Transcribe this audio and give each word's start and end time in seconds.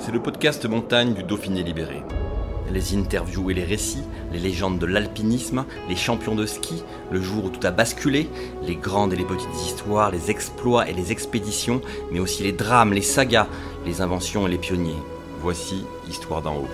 C'est 0.00 0.12
le 0.12 0.22
podcast 0.22 0.64
montagne 0.64 1.12
du 1.12 1.22
Dauphiné 1.22 1.62
libéré. 1.62 2.02
Les 2.72 2.96
interviews 2.96 3.50
et 3.50 3.54
les 3.54 3.64
récits, 3.64 4.02
les 4.32 4.38
légendes 4.38 4.78
de 4.78 4.86
l'alpinisme, 4.86 5.66
les 5.90 5.94
champions 5.94 6.34
de 6.34 6.46
ski, 6.46 6.82
le 7.10 7.20
jour 7.20 7.44
où 7.44 7.50
tout 7.50 7.66
a 7.66 7.70
basculé, 7.70 8.30
les 8.62 8.76
grandes 8.76 9.12
et 9.12 9.16
les 9.16 9.26
petites 9.26 9.54
histoires, 9.62 10.10
les 10.10 10.30
exploits 10.30 10.88
et 10.88 10.94
les 10.94 11.12
expéditions, 11.12 11.82
mais 12.10 12.18
aussi 12.18 12.42
les 12.42 12.52
drames, 12.52 12.94
les 12.94 13.02
sagas, 13.02 13.46
les 13.84 14.00
inventions 14.00 14.46
et 14.46 14.50
les 14.50 14.58
pionniers. 14.58 15.02
Voici 15.42 15.84
Histoire 16.08 16.40
d'en 16.40 16.56
haut. 16.56 16.68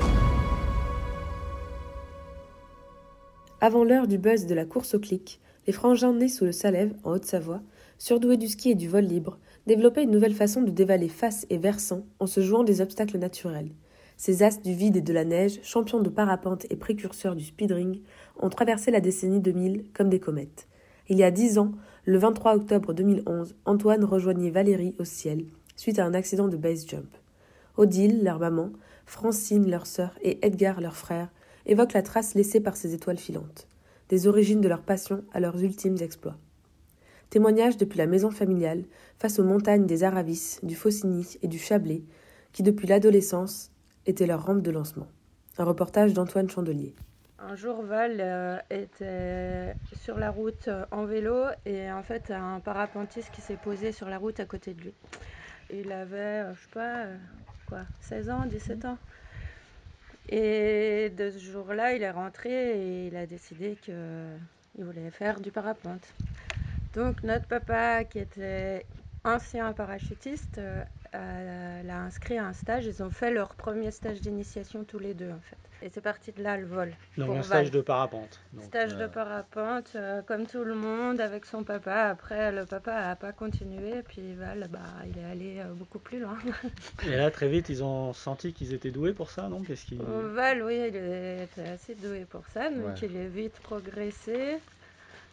Avant 3.60 3.82
l'heure 3.82 4.06
du 4.06 4.18
buzz 4.18 4.46
de 4.46 4.54
la 4.54 4.66
course 4.66 4.94
au 4.94 5.00
clic, 5.00 5.40
les 5.66 5.72
frangins 5.72 6.12
nés 6.12 6.28
sous 6.28 6.44
le 6.44 6.52
Salève, 6.52 6.94
en 7.02 7.10
Haute-Savoie, 7.10 7.60
surdoués 7.98 8.36
du 8.36 8.46
ski 8.46 8.70
et 8.70 8.74
du 8.76 8.88
vol 8.88 9.04
libre, 9.04 9.38
développaient 9.66 10.04
une 10.04 10.10
nouvelle 10.10 10.34
façon 10.34 10.62
de 10.62 10.70
dévaler 10.70 11.08
face 11.08 11.46
et 11.50 11.58
versant 11.58 12.06
en 12.20 12.26
se 12.26 12.40
jouant 12.40 12.64
des 12.64 12.80
obstacles 12.80 13.18
naturels. 13.18 13.70
Ces 14.16 14.42
as 14.42 14.62
du 14.62 14.72
vide 14.72 14.96
et 14.96 15.02
de 15.02 15.12
la 15.12 15.24
neige, 15.24 15.60
champions 15.62 16.00
de 16.00 16.08
parapente 16.08 16.66
et 16.70 16.76
précurseurs 16.76 17.36
du 17.36 17.44
speedring, 17.44 18.00
ont 18.38 18.48
traversé 18.48 18.90
la 18.90 19.00
décennie 19.00 19.40
2000 19.40 19.84
comme 19.92 20.08
des 20.08 20.20
comètes. 20.20 20.68
Il 21.08 21.18
y 21.18 21.24
a 21.24 21.30
dix 21.30 21.58
ans, 21.58 21.72
le 22.04 22.18
23 22.18 22.54
octobre 22.56 22.94
2011, 22.94 23.54
Antoine 23.64 24.04
rejoignait 24.04 24.50
Valérie 24.50 24.94
au 24.98 25.04
ciel, 25.04 25.44
suite 25.76 25.98
à 25.98 26.06
un 26.06 26.14
accident 26.14 26.48
de 26.48 26.56
base 26.56 26.86
jump. 26.88 27.08
Odile, 27.76 28.24
leur 28.24 28.38
maman, 28.38 28.70
Francine, 29.04 29.70
leur 29.70 29.86
sœur, 29.86 30.16
et 30.22 30.44
Edgar, 30.44 30.80
leur 30.80 30.96
frère, 30.96 31.28
évoquent 31.66 31.92
la 31.92 32.02
trace 32.02 32.34
laissée 32.34 32.60
par 32.60 32.76
ces 32.76 32.94
étoiles 32.94 33.18
filantes, 33.18 33.68
des 34.08 34.26
origines 34.26 34.60
de 34.60 34.68
leur 34.68 34.82
passion 34.82 35.22
à 35.32 35.40
leurs 35.40 35.62
ultimes 35.62 35.98
exploits. 36.00 36.38
Témoignage 37.30 37.76
depuis 37.76 37.98
la 37.98 38.06
maison 38.06 38.30
familiale, 38.30 38.84
face 39.18 39.38
aux 39.38 39.44
montagnes 39.44 39.86
des 39.86 40.04
Aravis, 40.04 40.58
du 40.62 40.74
Faucigny 40.74 41.38
et 41.42 41.48
du 41.48 41.58
Chablais, 41.58 42.02
qui 42.52 42.62
depuis 42.62 42.86
l'adolescence 42.86 43.70
étaient 44.06 44.26
leur 44.26 44.44
rampe 44.44 44.62
de 44.62 44.70
lancement. 44.70 45.08
Un 45.58 45.64
reportage 45.64 46.12
d'Antoine 46.12 46.50
Chandelier. 46.50 46.94
Un 47.38 47.54
jour, 47.54 47.82
Val 47.82 48.16
euh, 48.18 48.58
était 48.70 49.74
sur 50.02 50.18
la 50.18 50.30
route 50.30 50.68
euh, 50.68 50.84
en 50.90 51.04
vélo 51.04 51.44
et 51.64 51.90
en 51.92 52.02
fait, 52.02 52.30
un 52.30 52.60
parapentiste 52.60 53.30
qui 53.30 53.40
s'est 53.40 53.58
posé 53.62 53.92
sur 53.92 54.08
la 54.08 54.18
route 54.18 54.40
à 54.40 54.46
côté 54.46 54.74
de 54.74 54.80
lui. 54.82 54.94
Il 55.70 55.92
avait, 55.92 56.16
euh, 56.16 56.54
je 56.54 56.60
sais 56.60 56.72
pas, 56.72 57.04
quoi, 57.66 57.80
16 58.00 58.30
ans, 58.30 58.46
17 58.46 58.84
ans. 58.86 58.98
Et 60.28 61.12
de 61.16 61.30
ce 61.30 61.38
jour-là, 61.38 61.92
il 61.94 62.02
est 62.02 62.10
rentré 62.10 62.50
et 62.50 63.06
il 63.06 63.16
a 63.16 63.26
décidé 63.26 63.76
qu'il 63.82 63.94
voulait 64.84 65.10
faire 65.10 65.40
du 65.40 65.52
parapente. 65.52 66.02
Donc 66.94 67.22
notre 67.22 67.46
papa, 67.46 68.04
qui 68.04 68.18
était 68.18 68.86
ancien 69.26 69.72
parachutiste, 69.72 70.58
euh, 70.58 71.82
l'a 71.82 71.98
inscrit 72.00 72.38
à 72.38 72.46
un 72.46 72.52
stage. 72.52 72.86
Ils 72.86 73.02
ont 73.02 73.10
fait 73.10 73.30
leur 73.30 73.54
premier 73.54 73.90
stage 73.90 74.20
d'initiation 74.20 74.84
tous 74.84 74.98
les 74.98 75.14
deux 75.14 75.30
en 75.30 75.40
fait. 75.40 75.56
Et 75.82 75.90
c'est 75.90 76.00
parti 76.00 76.32
de 76.32 76.42
là 76.42 76.56
le 76.56 76.64
vol. 76.64 76.90
Donc 77.18 77.36
un 77.36 77.42
stage 77.42 77.64
Val. 77.64 77.70
de 77.70 77.80
parapente. 77.82 78.40
Donc, 78.54 78.64
Stage 78.64 78.94
euh, 78.94 79.06
de 79.06 79.06
parapente, 79.12 79.92
euh, 79.94 80.22
comme 80.22 80.46
tout 80.46 80.64
le 80.64 80.74
monde, 80.74 81.20
avec 81.20 81.44
son 81.44 81.64
papa. 81.64 82.04
Après, 82.08 82.50
le 82.50 82.64
papa 82.64 82.92
n'a 82.92 83.14
pas 83.16 83.32
continué, 83.32 84.02
puis 84.02 84.34
Val, 84.34 84.68
bah, 84.70 84.78
il 85.06 85.18
est 85.18 85.24
allé 85.30 85.58
euh, 85.60 85.74
beaucoup 85.74 85.98
plus 85.98 86.18
loin. 86.18 86.38
Et 87.06 87.10
là, 87.14 87.30
très 87.30 87.48
vite, 87.48 87.68
ils 87.68 87.84
ont 87.84 88.14
senti 88.14 88.54
qu'ils 88.54 88.72
étaient 88.72 88.90
doués 88.90 89.12
pour 89.12 89.30
ça, 89.30 89.48
non? 89.50 89.60
Qu'est-ce. 89.62 89.94
Euh, 89.94 90.32
Val, 90.34 90.62
oui, 90.62 90.76
il 90.88 90.96
était 90.96 91.68
assez 91.68 91.94
doué 91.94 92.24
pour 92.24 92.46
ça, 92.46 92.70
donc 92.70 92.86
Ouais. 92.86 92.94
il 93.02 93.14
est 93.14 93.28
vite 93.28 93.60
progressé. 93.62 94.58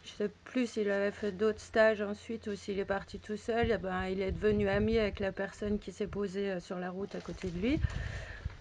Je 0.04 0.10
sais 0.12 0.30
plus 0.30 0.68
s'il 0.72 0.90
avait 0.92 1.12
fait 1.12 1.32
d'autres 1.32 1.62
stages 1.62 2.02
ensuite 2.02 2.48
ou 2.48 2.56
s'il 2.56 2.78
est 2.80 2.86
parti 2.86 3.20
tout 3.20 3.38
seul. 3.38 3.72
Eh 3.72 3.78
ben, 3.78 4.06
il 4.08 4.22
est 4.22 4.32
devenu 4.34 4.68
ami 4.68 4.98
avec 5.00 5.20
la 5.20 5.32
personne 5.32 5.80
qui 5.80 5.92
s'est 5.94 6.08
posée 6.08 6.52
euh, 6.52 6.60
sur 6.60 6.78
la 6.80 6.90
route 6.92 7.16
à 7.16 7.22
côté 7.22 7.52
de 7.52 7.58
lui. 7.58 7.80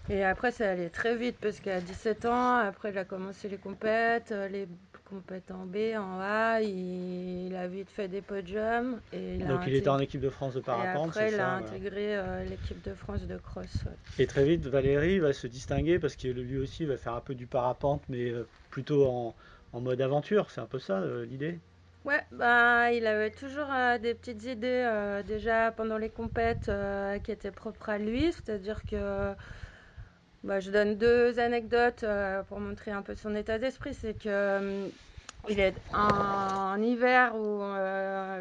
Et 0.09 0.23
après, 0.23 0.51
ça 0.51 0.69
allait 0.71 0.89
très 0.89 1.15
vite 1.17 1.39
parce 1.39 1.59
qu'à 1.61 1.81
17 1.81 2.25
ans, 2.25 2.57
après, 2.57 2.91
il 2.91 2.97
a 2.97 3.05
commencé 3.05 3.49
les 3.49 3.59
compètes, 3.59 4.31
euh, 4.31 4.47
les 4.49 4.67
compètes 5.05 5.51
en 5.51 5.65
B, 5.65 5.77
en 5.97 6.19
A. 6.21 6.61
Il, 6.61 7.47
il 7.47 7.55
a 7.55 7.67
vite 7.67 7.91
fait 7.91 8.07
des 8.09 8.21
podiums. 8.21 9.01
Et 9.11 9.35
il 9.37 9.47
a 9.47 9.51
Donc 9.51 9.67
il 9.67 9.75
était 9.75 9.89
intégré- 9.89 9.91
en 9.91 9.99
équipe 9.99 10.21
de 10.21 10.29
France 10.31 10.55
de 10.55 10.59
et 10.71 10.83
parapente, 10.85 10.85
après, 10.85 11.13
c'est 11.13 11.27
il 11.29 11.35
a 11.35 11.55
ça 11.55 11.55
intégré 11.55 12.17
euh, 12.17 12.45
l'équipe 12.45 12.81
de 12.81 12.93
France 12.95 13.23
de 13.27 13.37
cross. 13.37 13.85
ouais. 13.85 13.97
Et 14.17 14.25
très 14.27 14.43
vite, 14.45 14.65
Valérie 14.67 15.19
va 15.19 15.33
se 15.33 15.45
distinguer 15.47 15.99
parce 15.99 16.15
que 16.15 16.27
lui 16.27 16.57
aussi 16.57 16.85
va 16.85 16.97
faire 16.97 17.13
un 17.15 17.21
peu 17.21 17.35
du 17.35 17.47
parapente, 17.47 18.03
mais 18.09 18.31
plutôt 18.69 19.05
en, 19.07 19.35
en 19.73 19.81
mode 19.81 19.99
aventure. 20.01 20.49
C'est 20.49 20.61
un 20.61 20.65
peu 20.65 20.79
ça 20.79 20.99
euh, 20.99 21.25
l'idée? 21.25 21.59
Ouais, 22.05 22.21
bah, 22.31 22.91
il 22.91 23.07
avait 23.07 23.31
toujours 23.31 23.67
euh, 23.71 23.97
des 23.97 24.13
petites 24.13 24.43
idées 24.43 24.85
euh, 24.85 25.23
déjà 25.23 25.71
pendant 25.71 25.97
les 25.97 26.09
compètes 26.09 26.71
qui 27.23 27.31
étaient 27.31 27.51
propres 27.51 27.89
à 27.89 27.97
lui. 27.97 28.31
C'est-à-dire 28.31 28.85
que 28.85 29.33
bah, 30.43 30.59
je 30.59 30.71
donne 30.71 30.97
deux 30.97 31.39
anecdotes 31.39 32.05
pour 32.47 32.59
montrer 32.59 32.91
un 32.91 33.01
peu 33.01 33.15
son 33.15 33.35
état 33.35 33.57
d'esprit. 33.57 33.93
C'est 33.93 34.13
que 34.13 34.89
il 35.49 35.59
est 35.59 35.75
un, 35.93 36.81
hiver 36.81 37.35
où 37.35 37.59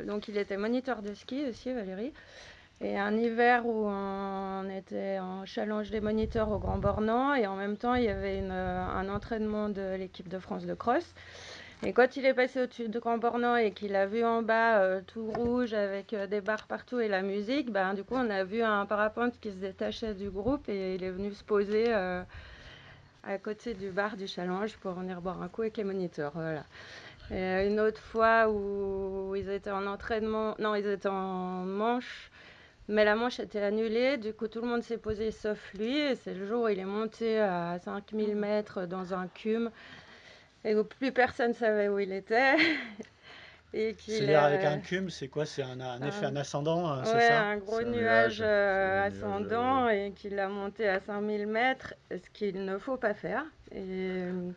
donc 0.07 0.29
il 0.29 0.39
était 0.39 0.57
moniteur 0.57 1.03
de 1.03 1.15
ski 1.15 1.47
aussi, 1.49 1.73
Valérie. 1.73 2.13
Et 2.85 2.99
un 2.99 3.17
hiver 3.17 3.65
où 3.65 3.87
on 3.87 4.69
était 4.69 5.21
en 5.21 5.47
challenge 5.47 5.91
des 5.91 6.01
moniteurs 6.01 6.51
au 6.51 6.59
Grand 6.59 6.79
Bornand 6.79 7.33
et 7.33 7.47
en 7.47 7.55
même 7.55 7.77
temps 7.77 7.95
il 7.95 8.03
y 8.03 8.09
avait 8.09 8.41
euh, 8.43 8.85
un 8.85 9.09
entraînement 9.09 9.69
de 9.69 9.95
l'équipe 9.95 10.29
de 10.29 10.41
France 10.41 10.67
de 10.67 10.75
cross. 10.75 11.15
Et 11.85 11.93
quand 11.93 12.17
il 12.17 12.27
est 12.27 12.35
passé 12.35 12.61
au-dessus 12.61 12.89
de 12.89 12.99
Grand 12.99 13.19
Bornand 13.19 13.55
et 13.55 13.71
qu'il 13.71 13.95
a 13.95 14.07
vu 14.07 14.25
en 14.25 14.43
bas 14.43 14.81
euh, 14.81 15.01
tout 15.07 15.31
rouge 15.31 15.75
avec 15.75 16.13
euh, 16.13 16.27
des 16.27 16.41
barres 16.41 16.67
partout 16.67 16.99
et 16.99 17.07
la 17.07 17.23
musique, 17.23 17.71
ben, 17.71 17.95
du 17.95 18.03
coup 18.03 18.17
on 18.17 18.29
a 18.31 18.43
vu 18.43 18.63
un 18.63 18.85
parapente 18.85 19.39
qui 19.41 19.53
se 19.53 19.57
détachait 19.59 20.15
du 20.15 20.29
groupe 20.29 20.69
et 20.69 20.97
il 20.97 21.05
est 21.05 21.11
venu 21.11 21.33
se 21.33 21.45
poser 21.45 21.93
à 21.93 23.39
côté 23.41 23.75
du 23.75 23.91
bar 23.91 24.17
du 24.17 24.27
challenge 24.27 24.77
pour 24.79 24.95
venir 24.95 25.21
boire 25.21 25.41
un 25.41 25.47
coup 25.47 25.61
avec 25.61 25.77
les 25.77 25.85
moniteurs. 25.85 26.33
Voilà. 26.35 26.65
Et 27.31 27.69
une 27.69 27.79
autre 27.79 28.01
fois 28.01 28.51
où 28.51 29.37
ils 29.37 29.49
étaient 29.49 29.71
en 29.71 29.87
entraînement, 29.87 30.57
non 30.59 30.75
ils 30.75 30.87
étaient 30.87 31.09
en 31.09 31.65
manche, 31.65 32.33
mais 32.89 33.05
la 33.05 33.15
manche 33.15 33.41
était 33.41 33.63
annulée, 33.63 34.17
du 34.17 34.33
coup 34.33 34.49
tout 34.49 34.61
le 34.61 34.67
monde 34.67 34.83
s'est 34.83 34.99
posé 34.99 35.31
sauf 35.31 35.73
lui. 35.75 35.97
Et 35.99 36.17
c'est 36.17 36.35
le 36.35 36.47
jour 36.47 36.65
où 36.65 36.69
il 36.69 36.79
est 36.79 36.85
monté 36.85 37.39
à 37.41 37.79
5000 37.79 38.35
mètres 38.37 38.87
dans 38.87 39.15
un 39.15 39.29
cume. 39.29 39.71
Et 40.65 40.75
où 40.75 40.85
plus 40.85 41.13
personne 41.13 41.55
savait 41.55 41.89
où 41.89 41.99
il 41.99 42.13
était. 42.13 42.57
Et 43.75 43.95
qu'il 43.95 44.15
C'est-à-dire 44.15 44.43
avec 44.43 44.65
euh, 44.65 44.75
un 44.75 44.79
cum, 44.81 45.09
c'est 45.09 45.29
quoi? 45.29 45.47
C'est 45.47 45.63
un, 45.63 46.03
effet, 46.03 46.27
un 46.27 46.37
ascendant, 46.37 46.87
hein, 46.87 47.05
c'est 47.05 47.15
ouais, 47.15 47.29
ça? 47.29 47.41
un 47.41 47.57
gros 47.57 47.81
nuage, 47.81 47.95
nuage, 47.95 48.41
euh, 48.43 49.09
nuage, 49.09 49.15
ascendant 49.15 49.89
et 49.89 50.13
qu'il 50.15 50.39
a 50.39 50.49
monté 50.49 50.87
à 50.87 51.01
5000 51.01 51.47
mètres, 51.47 51.95
ce 52.11 52.29
qu'il 52.35 52.67
ne 52.67 52.77
faut 52.77 52.99
pas 52.99 53.15
faire. 53.15 53.45
Et 53.71 53.79
euh, 53.79 54.51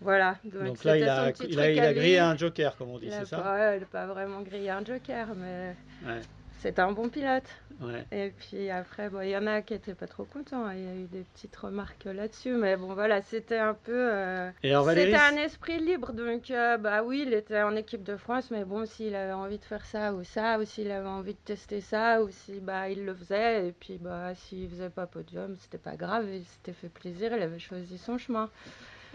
voilà. 0.00 0.38
Donc, 0.42 0.64
Donc 0.64 0.84
là, 0.84 0.96
il 0.96 1.08
a, 1.08 1.26
son 1.26 1.32
petit 1.44 1.52
il 1.52 1.60
a, 1.60 1.70
il 1.70 1.94
grillé 1.94 2.18
un 2.18 2.36
joker, 2.36 2.76
comme 2.76 2.90
on 2.90 2.98
dit, 2.98 3.12
c'est 3.12 3.26
ça? 3.26 3.38
pas, 3.38 3.76
il 3.76 3.84
a 3.84 3.86
pas 3.86 4.06
vraiment 4.06 4.40
grillé 4.40 4.70
un 4.70 4.84
joker, 4.84 5.28
mais 5.36 5.76
C'est 6.60 6.78
un 6.78 6.92
bon 6.92 7.08
pilote. 7.08 7.44
Ouais. 7.80 8.04
Et 8.10 8.30
puis 8.30 8.70
après, 8.70 9.10
bon, 9.10 9.20
il 9.20 9.28
y 9.28 9.36
en 9.36 9.46
a 9.46 9.60
qui 9.60 9.74
étaient 9.74 9.94
pas 9.94 10.06
trop 10.06 10.24
contents. 10.24 10.70
Il 10.70 10.82
y 10.82 10.88
a 10.88 10.94
eu 10.94 11.04
des 11.04 11.20
petites 11.34 11.54
remarques 11.56 12.04
là-dessus, 12.06 12.52
mais 12.54 12.76
bon, 12.76 12.94
voilà, 12.94 13.20
c'était 13.20 13.58
un 13.58 13.74
peu. 13.74 13.92
euh, 13.94 14.50
C'était 14.94 15.10
un 15.18 15.36
esprit 15.36 15.78
libre, 15.78 16.12
donc 16.14 16.50
euh, 16.50 16.78
bah 16.78 17.02
oui, 17.02 17.24
il 17.26 17.34
était 17.34 17.60
en 17.62 17.76
équipe 17.76 18.02
de 18.02 18.16
France, 18.16 18.50
mais 18.50 18.64
bon, 18.64 18.86
s'il 18.86 19.14
avait 19.14 19.32
envie 19.34 19.58
de 19.58 19.64
faire 19.64 19.84
ça 19.84 20.14
ou 20.14 20.24
ça, 20.24 20.58
ou 20.58 20.64
s'il 20.64 20.90
avait 20.90 21.06
envie 21.06 21.34
de 21.34 21.38
tester 21.44 21.82
ça, 21.82 22.22
ou 22.22 22.30
si 22.30 22.60
bah 22.60 22.88
il 22.88 23.04
le 23.04 23.14
faisait, 23.14 23.68
et 23.68 23.72
puis 23.72 23.98
bah 23.98 24.34
s'il 24.34 24.70
faisait 24.70 24.88
pas 24.90 25.06
podium, 25.06 25.54
c'était 25.60 25.76
pas 25.78 25.96
grave, 25.96 26.26
il 26.32 26.44
s'était 26.46 26.72
fait 26.72 26.88
plaisir, 26.88 27.32
il 27.36 27.42
avait 27.42 27.58
choisi 27.58 27.98
son 27.98 28.16
chemin. 28.16 28.48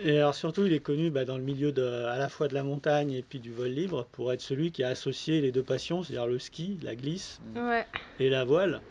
Et 0.03 0.17
alors 0.17 0.33
surtout, 0.33 0.65
il 0.65 0.73
est 0.73 0.79
connu 0.79 1.11
bah, 1.11 1.25
dans 1.25 1.37
le 1.37 1.43
milieu 1.43 1.71
de, 1.71 1.83
à 1.83 2.17
la 2.17 2.27
fois 2.27 2.47
de 2.47 2.53
la 2.55 2.63
montagne 2.63 3.11
et 3.11 3.21
puis 3.21 3.39
du 3.39 3.51
vol 3.51 3.69
libre 3.69 4.07
pour 4.11 4.33
être 4.33 4.41
celui 4.41 4.71
qui 4.71 4.83
a 4.83 4.89
associé 4.89 5.41
les 5.41 5.51
deux 5.51 5.63
passions, 5.63 6.01
c'est-à-dire 6.01 6.27
le 6.27 6.39
ski, 6.39 6.79
la 6.81 6.95
glisse 6.95 7.39
Ouais, 7.55 7.85
et 8.19 8.29
la 8.29 8.43
voile, 8.43 8.81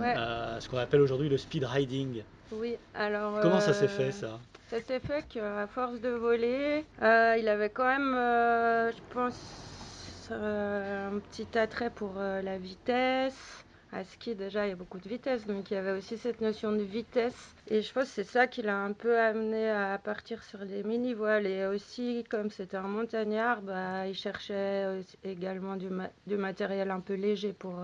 ouais, 0.00 0.14
à 0.16 0.58
ce 0.60 0.68
qu'on 0.68 0.78
appelle 0.78 1.00
aujourd'hui 1.00 1.28
le 1.28 1.36
speed 1.36 1.64
riding. 1.64 2.22
oui. 2.50 2.76
Alors. 2.94 3.40
Comment 3.40 3.60
ça 3.60 3.74
s'est 3.74 3.84
euh, 3.84 3.88
fait 3.88 4.12
ça? 4.12 4.40
Ça 4.68 4.80
s'est 4.80 4.98
fait 4.98 5.24
qu'à 5.28 5.68
force 5.68 6.00
de 6.00 6.08
voler, 6.08 6.84
euh, 7.00 7.36
il 7.38 7.48
avait 7.48 7.70
quand 7.70 7.86
même, 7.86 8.14
euh, 8.16 8.90
je 8.90 8.98
pense, 9.08 10.28
un 10.32 11.20
petit 11.20 11.56
attrait 11.56 11.90
pour 11.90 12.14
la 12.16 12.58
vitesse. 12.58 13.65
À 13.92 14.04
ski, 14.04 14.34
déjà, 14.34 14.66
il 14.66 14.70
y 14.70 14.72
a 14.72 14.76
beaucoup 14.76 14.98
de 14.98 15.08
vitesse, 15.08 15.46
donc 15.46 15.70
il 15.70 15.74
y 15.74 15.76
avait 15.76 15.92
aussi 15.92 16.18
cette 16.18 16.40
notion 16.40 16.72
de 16.72 16.82
vitesse. 16.82 17.54
Et 17.68 17.82
je 17.82 17.92
pense 17.92 18.04
que 18.04 18.10
c'est 18.10 18.24
ça 18.24 18.46
qui 18.46 18.62
l'a 18.62 18.76
un 18.76 18.92
peu 18.92 19.18
amené 19.18 19.70
à 19.70 19.98
partir 19.98 20.42
sur 20.42 20.58
les 20.58 20.82
mini-voiles. 20.82 21.46
Et 21.46 21.66
aussi, 21.66 22.24
comme 22.28 22.50
c'était 22.50 22.76
un 22.76 22.88
montagnard, 22.88 23.62
bah, 23.62 24.06
il 24.08 24.14
cherchait 24.14 25.02
également 25.24 25.76
du, 25.76 26.36
matériel 26.36 26.90
un 26.90 27.00
peu 27.00 27.14
léger 27.14 27.52
pour, 27.52 27.80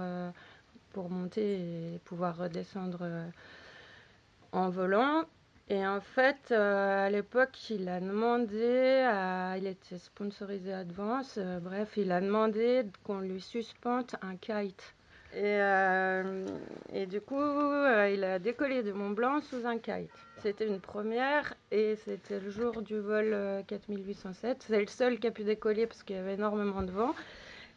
pour 0.93 1.09
monter 1.09 1.95
et 1.95 1.99
pouvoir 2.05 2.37
redescendre 2.37 3.07
en 4.53 4.69
volant. 4.71 5.25
Et 5.69 5.87
en 5.87 6.01
fait, 6.01 6.51
euh, 6.51 7.07
à 7.07 7.11
l'époque, 7.11 7.71
il 7.71 7.89
a 7.89 8.01
demandé, 8.01 9.09
il 9.59 9.67
était 9.67 9.99
sponsorisé 9.99 10.73
Advance, 10.73 11.37
euh, 11.39 11.61
bref, 11.61 11.95
il 11.97 12.13
a 12.13 12.21
demandé 12.21 12.85
qu'on 13.05 13.21
lui 13.21 13.41
suspende 13.41 14.11
un 14.21 14.37
kite. 14.37 14.95
Et, 15.35 15.41
euh, 15.45 16.47
et 16.93 17.07
du 17.07 17.21
coup, 17.21 17.41
il 17.41 18.23
a 18.23 18.39
décollé 18.39 18.83
de 18.83 18.93
Mont 18.93 19.11
Blanc 19.11 19.41
sous 19.41 19.67
un 19.67 19.79
kite. 19.79 20.11
C'était 20.43 20.67
une 20.67 20.81
première 20.81 21.55
et 21.71 21.97
c'était 21.97 22.41
le 22.41 22.51
jour 22.51 22.83
du 22.83 22.99
vol 22.99 23.35
4807. 23.67 24.65
C'est 24.69 24.81
le 24.81 24.87
seul 24.87 25.19
qui 25.19 25.27
a 25.27 25.31
pu 25.31 25.45
décoller 25.45 25.87
parce 25.87 26.03
qu'il 26.03 26.17
y 26.17 26.19
avait 26.19 26.35
énormément 26.35 26.83
de 26.83 26.91
vent. 26.91 27.15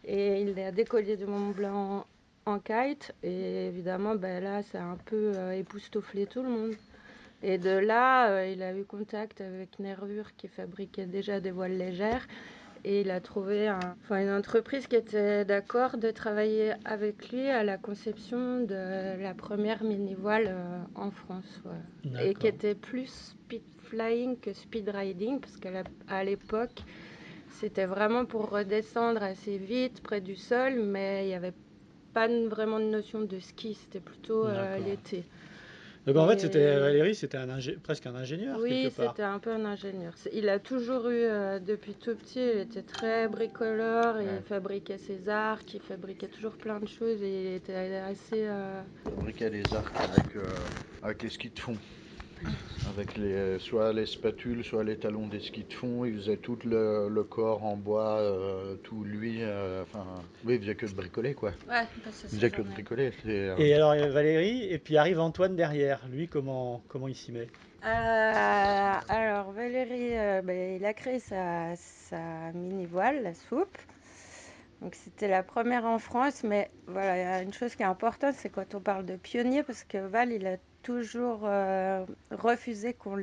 Et 0.04 0.42
il 0.42 0.60
a 0.60 0.72
décollé 0.72 1.16
de 1.16 1.25
Mont 1.25 1.52
Blanc 1.52 2.06
en 2.46 2.60
kite. 2.60 3.13
Et 3.24 3.68
évidemment, 3.68 4.16
ben 4.16 4.44
là, 4.44 4.62
ça 4.63 4.81
a 4.81 4.86
un 4.86 4.98
peu 5.06 5.31
époustouflé 5.54 6.25
tout 6.25 6.44
le 6.44 6.50
monde. 6.50 6.75
Et 7.48 7.60
de 7.60 7.69
là, 7.69 8.30
euh, 8.31 8.48
il 8.48 8.63
a 8.63 8.74
eu 8.75 8.86
contact 8.86 9.40
avec 9.40 9.78
Nervure 9.78 10.36
qui 10.36 10.48
fabriquait 10.48 11.06
déjà 11.06 11.40
des 11.40 11.52
voiles 11.52 11.78
légères. 11.78 12.25
Et 12.87 13.01
il 13.01 13.09
a 13.09 13.19
trouvé 13.19 13.67
un, 13.67 13.79
enfin, 14.03 14.21
une 14.21 14.29
entreprise 14.29 14.85
qui 14.85 14.95
était 14.95 15.43
d'accord 15.43 15.97
de 15.97 16.11
travailler 16.11 16.73
avec 16.85 17.31
lui 17.31 17.49
à 17.49 17.63
la 17.63 17.79
conception 17.79 18.61
de 18.61 19.19
la 19.23 19.33
première 19.33 19.83
mini-voile 19.83 20.49
euh, 20.49 20.81
en 20.93 21.09
France. 21.09 21.63
Ouais. 21.65 22.29
Et 22.29 22.35
qui 22.35 22.45
était 22.45 22.75
plus 22.75 23.07
speed 23.07 23.63
flying 23.81 24.37
que 24.39 24.53
speed 24.53 24.87
riding, 24.89 25.39
parce 25.39 25.57
qu'à 25.57 26.23
l'époque, 26.23 26.83
c'était 27.49 27.87
vraiment 27.87 28.25
pour 28.25 28.51
redescendre 28.51 29.23
assez 29.23 29.57
vite 29.57 30.03
près 30.03 30.21
du 30.21 30.35
sol, 30.35 30.79
mais 30.79 31.25
il 31.25 31.29
n'y 31.29 31.33
avait 31.33 31.53
pas 32.13 32.27
vraiment 32.27 32.79
de 32.79 32.85
notion 32.85 33.21
de 33.21 33.39
ski, 33.39 33.73
c'était 33.73 33.99
plutôt 33.99 34.45
euh, 34.45 34.77
l'été. 34.77 35.23
Donc 36.06 36.18
en 36.18 36.28
fait, 36.28 36.40
c'était 36.40 36.80
Valérie, 36.80 37.16
c'était 37.16 37.38
un 37.38 37.48
presque 37.81 38.06
un 38.06 38.16
ingénieur. 38.16 38.60
Oui, 38.62 38.92
c'était 38.96 39.24
un 39.24 39.40
peu 39.40 39.52
un 39.52 39.66
ingénieur. 39.66 40.13
Il 40.31 40.50
a 40.50 40.60
toujours 40.60 41.10
eu, 41.10 41.24
euh, 41.24 41.60
depuis 41.60 41.94
tout 41.94 42.16
petit, 42.16 42.40
il 42.40 42.60
était 42.60 42.84
très 42.84 43.28
bricoleur, 43.28 44.22
il 44.22 44.44
fabriquait 44.48 45.00
ses 45.00 45.30
arcs, 45.30 45.74
il 45.74 45.81
fabriquait 45.81 46.28
toujours 46.28 46.54
plein 46.54 46.80
de 46.80 46.88
choses 46.88 47.24
et 47.24 47.48
il 47.48 47.54
était 47.56 47.74
assez. 47.74 48.46
Euh... 48.48 48.81
Il 49.06 49.12
fabriquait 49.13 49.50
des 49.50 49.63
arcs 49.74 49.96
avec, 49.96 50.36
euh, 50.36 50.48
avec 51.02 51.24
les 51.24 51.30
skis 51.30 51.50
de 51.50 51.60
fond 51.60 51.78
avec 52.89 53.17
les, 53.17 53.59
soit 53.59 53.93
les 53.93 54.05
spatules, 54.05 54.63
soit 54.63 54.83
les 54.83 54.97
talons 54.97 55.27
des 55.27 55.39
skis 55.39 55.63
de 55.63 55.73
fond. 55.73 56.05
Il 56.05 56.15
faisait 56.17 56.37
tout 56.37 56.57
le, 56.65 57.09
le 57.09 57.23
corps 57.23 57.63
en 57.63 57.75
bois, 57.75 58.17
euh, 58.19 58.75
tout 58.83 59.03
lui. 59.03 59.39
Euh, 59.41 59.83
enfin, 59.83 60.05
oui, 60.45 60.55
il 60.55 60.61
faisait 60.61 60.75
que 60.75 60.85
de 60.85 60.93
bricoler, 60.93 61.33
quoi. 61.33 61.51
Ouais, 61.69 61.83
il 62.05 62.11
faisait 62.11 62.51
que 62.51 62.61
de 62.61 62.69
bricoler. 62.69 63.11
Euh... 63.25 63.55
Et 63.57 63.73
alors 63.73 63.95
Valérie, 64.11 64.63
et 64.71 64.77
puis 64.77 64.97
arrive 64.97 65.19
Antoine 65.19 65.55
derrière. 65.55 66.01
Lui, 66.11 66.27
comment, 66.27 66.83
comment 66.87 67.07
il 67.07 67.15
s'y 67.15 67.31
met? 67.31 67.47
Euh, 67.85 68.93
Alors 69.09 69.51
Valérie, 69.51 70.43
ben, 70.43 70.75
il 70.77 70.85
a 70.85 70.93
créé 70.93 71.19
sa, 71.19 71.75
sa 71.75 72.51
mini 72.53 72.85
voile, 72.85 73.23
la 73.23 73.33
soupe. 73.33 73.77
Donc 74.81 74.93
c'était 74.95 75.29
la 75.29 75.41
première 75.41 75.85
en 75.85 75.99
France, 75.99 76.43
mais 76.43 76.69
voilà, 76.87 77.15
il 77.17 77.21
y 77.21 77.23
a 77.23 77.41
une 77.41 77.53
chose 77.53 77.75
qui 77.75 77.81
est 77.81 77.85
importante, 77.85 78.35
c'est 78.37 78.49
quand 78.49 78.75
on 78.75 78.81
parle 78.81 79.05
de 79.05 79.15
pionnier, 79.15 79.63
parce 79.63 79.83
que 79.83 79.97
Val, 79.97 80.31
il 80.31 80.45
a 80.45 80.57
toujours 80.85 81.41
euh, 81.45 82.05
refusé 82.29 82.93
qu'on 82.93 83.15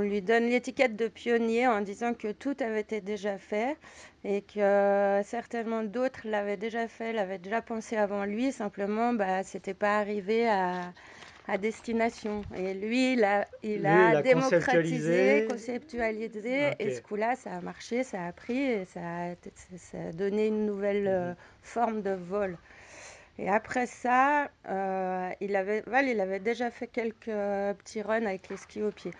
lui 0.00 0.20
donne 0.20 0.48
l'étiquette 0.48 0.96
de 0.96 1.06
pionnier 1.06 1.68
en 1.68 1.80
disant 1.80 2.12
que 2.12 2.32
tout 2.32 2.56
avait 2.58 2.80
été 2.80 3.00
déjà 3.00 3.38
fait 3.38 3.76
et 4.24 4.42
que 4.42 5.20
certainement 5.24 5.84
d'autres 5.84 6.22
l'avaient 6.24 6.56
déjà 6.56 6.88
fait, 6.88 7.12
l'avaient 7.12 7.38
déjà 7.38 7.62
pensé 7.62 7.96
avant 7.96 8.24
lui, 8.24 8.50
simplement 8.50 9.12
bah, 9.12 9.44
c'était 9.44 9.74
pas 9.74 9.98
arrivé 10.00 10.48
à, 10.48 10.92
à 11.46 11.56
destination. 11.56 12.42
Et 12.56 12.74
lui, 12.74 13.12
il 13.12 13.22
a, 13.22 13.46
il 13.62 13.86
a, 13.86 14.20
démocratisé, 14.20 15.46
conceptualisé, 15.48 16.70
okay. 16.72 16.76
et 16.80 16.94
ce 16.96 17.00
coup-là, 17.00 17.36
ça 17.36 17.52
a 17.52 17.60
marché, 17.60 18.02
ça 18.02 18.26
a 18.26 18.32
pris, 18.32 18.58
et 18.58 18.84
ça 18.86 19.00
a, 19.00 19.34
ça 19.76 19.98
a 20.08 20.12
donné 20.12 20.48
une 20.48 20.66
nouvelle 20.66 21.06
euh, 21.06 21.28
mhm. 21.30 21.36
forme 21.62 22.02
de 22.02 22.10
vol. 22.10 22.58
Et 23.42 23.48
après 23.48 23.86
ça, 23.86 24.48
euh, 24.68 25.30
il 25.40 25.56
avait, 25.56 25.80
Val, 25.88 26.06
il 26.06 26.20
avait 26.20 26.38
déjà 26.38 26.70
fait 26.70 26.86
quelques 26.86 27.24
petits 27.24 28.00
runs 28.00 28.24
avec 28.24 28.48
les 28.48 28.56
skis 28.56 28.82
au 28.82 28.92
pied. 28.92 29.10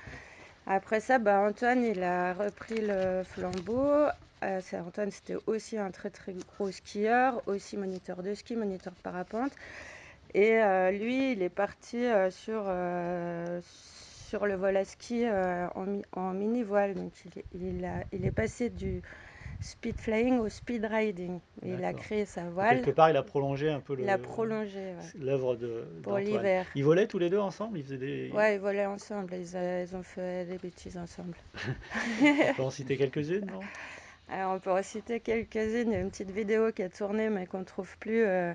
Après 0.64 1.00
ça, 1.00 1.18
bah, 1.18 1.40
Antoine, 1.40 1.82
il 1.82 2.04
a 2.04 2.32
repris 2.32 2.80
le 2.80 3.24
flambeau. 3.24 4.06
Euh, 4.44 4.60
Antoine, 4.86 5.10
c'était 5.10 5.34
aussi 5.48 5.76
un 5.76 5.90
très 5.90 6.10
très 6.10 6.34
gros 6.34 6.70
skieur, 6.70 7.42
aussi 7.48 7.76
moniteur 7.76 8.22
de 8.22 8.32
ski, 8.34 8.54
moniteur 8.54 8.92
de 8.92 9.00
parapente. 9.00 9.50
Et 10.34 10.62
euh, 10.62 10.92
lui, 10.92 11.32
il 11.32 11.42
est 11.42 11.48
parti 11.48 12.06
euh, 12.06 12.30
sur, 12.30 12.62
euh, 12.68 13.60
sur 14.28 14.46
le 14.46 14.54
vol 14.54 14.76
à 14.76 14.84
ski 14.84 15.24
euh, 15.24 15.66
en, 15.74 16.00
en 16.12 16.32
mini-voile. 16.32 16.94
Donc 16.94 17.12
il, 17.24 17.42
il, 17.60 17.84
a, 17.84 18.04
il 18.12 18.24
est 18.24 18.30
passé 18.30 18.70
du, 18.70 19.02
speed 19.62 19.98
flying 19.98 20.38
au 20.38 20.48
speed 20.48 20.84
riding. 20.84 21.40
Il 21.64 21.84
a 21.84 21.92
créé 21.92 22.24
sa 22.24 22.42
voile. 22.44 22.76
Quelque 22.82 22.90
part, 22.90 23.10
il 23.10 23.16
a 23.16 23.22
prolongé 23.22 23.70
un 23.70 23.80
peu 23.80 23.94
l'œuvre 23.94 25.56
de 25.56 25.84
pour 26.02 26.18
l'hiver. 26.18 26.66
Ils 26.74 26.84
volaient 26.84 27.06
tous 27.06 27.18
les 27.18 27.30
deux 27.30 27.38
ensemble? 27.38 27.78
Ils 27.78 27.84
faisaient 27.84 27.98
des. 27.98 28.30
Ouais, 28.32 28.56
ils 28.56 28.60
volaient 28.60 28.86
ensemble. 28.86 29.34
Ils, 29.34 29.56
ils 29.56 29.96
ont 29.96 30.02
fait 30.02 30.44
des 30.46 30.58
bêtises 30.58 30.98
ensemble. 30.98 31.36
on 32.22 32.54
peut 32.54 32.62
en 32.62 32.70
citer 32.70 32.96
quelques-unes, 32.96 33.46
non? 33.46 33.60
Alors, 34.28 34.54
on 34.54 34.58
peut 34.58 34.72
en 34.72 34.82
citer 34.82 35.20
quelques-unes. 35.20 35.90
Il 35.90 35.92
y 35.92 35.96
a 35.96 36.00
une 36.00 36.10
petite 36.10 36.30
vidéo 36.30 36.72
qui 36.72 36.82
a 36.82 36.88
tourné, 36.88 37.30
mais 37.30 37.46
qu'on 37.46 37.60
ne 37.60 37.64
trouve 37.64 37.96
plus 37.98 38.24
euh, 38.24 38.54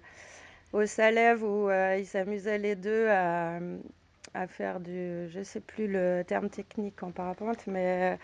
au 0.73 0.85
Salève 0.85 1.43
où 1.43 1.69
euh, 1.69 1.97
ils 1.97 2.05
s'amusaient 2.05 2.57
les 2.57 2.75
deux 2.75 3.07
à 3.09 3.59
à 4.33 4.47
faire 4.47 4.79
du, 4.79 5.29
je 5.29 5.41
sais 5.43 5.59
plus 5.59 5.87
le 5.87 6.23
terme 6.25 6.49
technique 6.49 7.01
en 7.01 7.11
parapente, 7.11 7.65
mais 7.67 8.19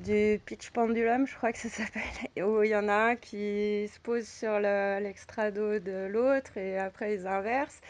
du 0.00 0.40
pitch 0.46 0.70
pendulum, 0.70 1.26
je 1.26 1.34
crois 1.36 1.52
que 1.52 1.58
ça 1.58 1.68
s'appelle, 1.68 2.44
où 2.44 2.62
il 2.62 2.70
y 2.70 2.76
en 2.76 2.88
a 2.88 3.10
un 3.10 3.16
qui 3.16 3.88
se 3.92 4.00
pose 4.00 4.26
sur 4.26 4.58
l'extrado 4.58 5.78
de 5.78 6.06
l'autre 6.06 6.56
et 6.56 6.78
après 6.78 7.14
ils 7.14 7.26
inversent. 7.26 7.80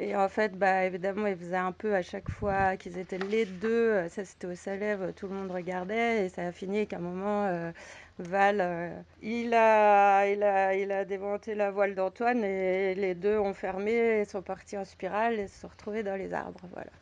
Et 0.00 0.14
en 0.14 0.28
fait, 0.28 0.56
bah, 0.56 0.84
évidemment, 0.84 1.26
ils 1.26 1.36
faisaient 1.36 1.56
un 1.56 1.72
peu 1.72 1.92
à 1.96 2.02
chaque 2.02 2.30
fois 2.30 2.76
qu'ils 2.76 2.98
étaient 2.98 3.18
les 3.18 3.44
deux. 3.46 4.08
Ça, 4.10 4.24
c'était 4.24 4.46
au 4.46 4.54
Salève, 4.54 5.12
tout 5.14 5.26
le 5.26 5.34
monde 5.34 5.50
regardait. 5.50 6.24
Et 6.26 6.28
ça 6.28 6.42
a 6.42 6.52
fini 6.52 6.86
qu'à 6.86 6.98
un 6.98 7.00
moment, 7.00 7.46
euh, 7.46 7.72
Val, 8.20 8.60
euh, 8.60 8.90
il, 9.22 9.52
a, 9.54 10.28
il, 10.28 10.44
a, 10.44 10.76
il 10.76 10.92
a 10.92 11.04
déventé 11.04 11.56
la 11.56 11.72
voile 11.72 11.96
d'Antoine 11.96 12.44
et 12.44 12.94
les 12.94 13.16
deux 13.16 13.38
ont 13.38 13.54
fermé 13.54 14.20
et 14.20 14.24
sont 14.24 14.40
partis 14.42 14.78
en 14.78 14.84
spirale 14.84 15.40
et 15.40 15.48
se 15.48 15.62
sont 15.62 15.68
retrouvés 15.68 16.04
dans 16.04 16.16
les 16.16 16.32
arbres. 16.32 16.60
Voilà. 16.72 16.92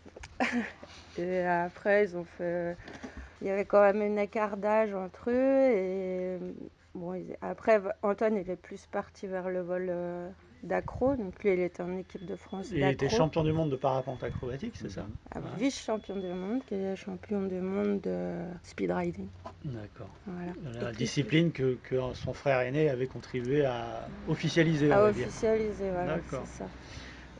et 1.19 1.47
après, 1.47 2.05
ils 2.05 2.17
ont 2.17 2.25
fait 2.25 2.77
il 3.41 3.49
y 3.49 3.51
avait 3.51 3.65
quand 3.65 3.81
même 3.81 4.03
un 4.03 4.21
écart 4.21 4.57
d'âge 4.57 4.95
entre 4.95 5.31
eux. 5.31 5.71
Et 5.71 6.39
bon, 6.95 7.15
après, 7.43 7.81
Antoine, 8.03 8.37
il 8.37 8.51
est 8.51 8.57
plus 8.57 8.87
parti 8.87 9.27
vers 9.27 9.51
le 9.51 9.61
vol 9.61 9.87
euh, 9.91 10.29
d'accro. 10.63 11.17
Donc 11.17 11.43
lui, 11.43 11.53
il 11.53 11.61
était 11.61 11.83
en 11.83 11.97
équipe 11.97 12.25
de 12.25 12.37
France. 12.37 12.71
Il 12.73 12.83
était 12.83 13.09
champion 13.09 13.45
du 13.45 13.53
monde 13.53 13.71
de 13.71 13.77
parapente 13.77 14.23
acrobatique, 14.25 14.75
c'est 14.77 14.91
ça 14.91 15.07
ah, 15.35 15.39
ouais. 15.39 15.45
Vice-champion 15.59 16.17
du 16.17 16.29
monde, 16.29 16.63
qui 16.67 16.75
est 16.75 16.97
champion 16.97 17.43
du 17.43 17.61
monde 17.61 18.01
de 18.01 18.37
speed 18.63 18.91
riding. 18.91 19.29
D'accord. 19.65 20.11
Voilà. 20.27 20.53
La 20.81 20.93
discipline 20.93 21.53
que, 21.53 21.79
que, 21.83 21.97
son 22.15 22.33
frère 22.33 22.61
aîné 22.61 22.89
avait 22.89 23.07
contribué 23.07 23.65
à 23.65 24.09
officialiser. 24.29 24.91
À 24.91 25.05
officialiser, 25.05 25.91
voilà, 25.91 26.19
c'est 26.31 26.47
ça. 26.47 26.69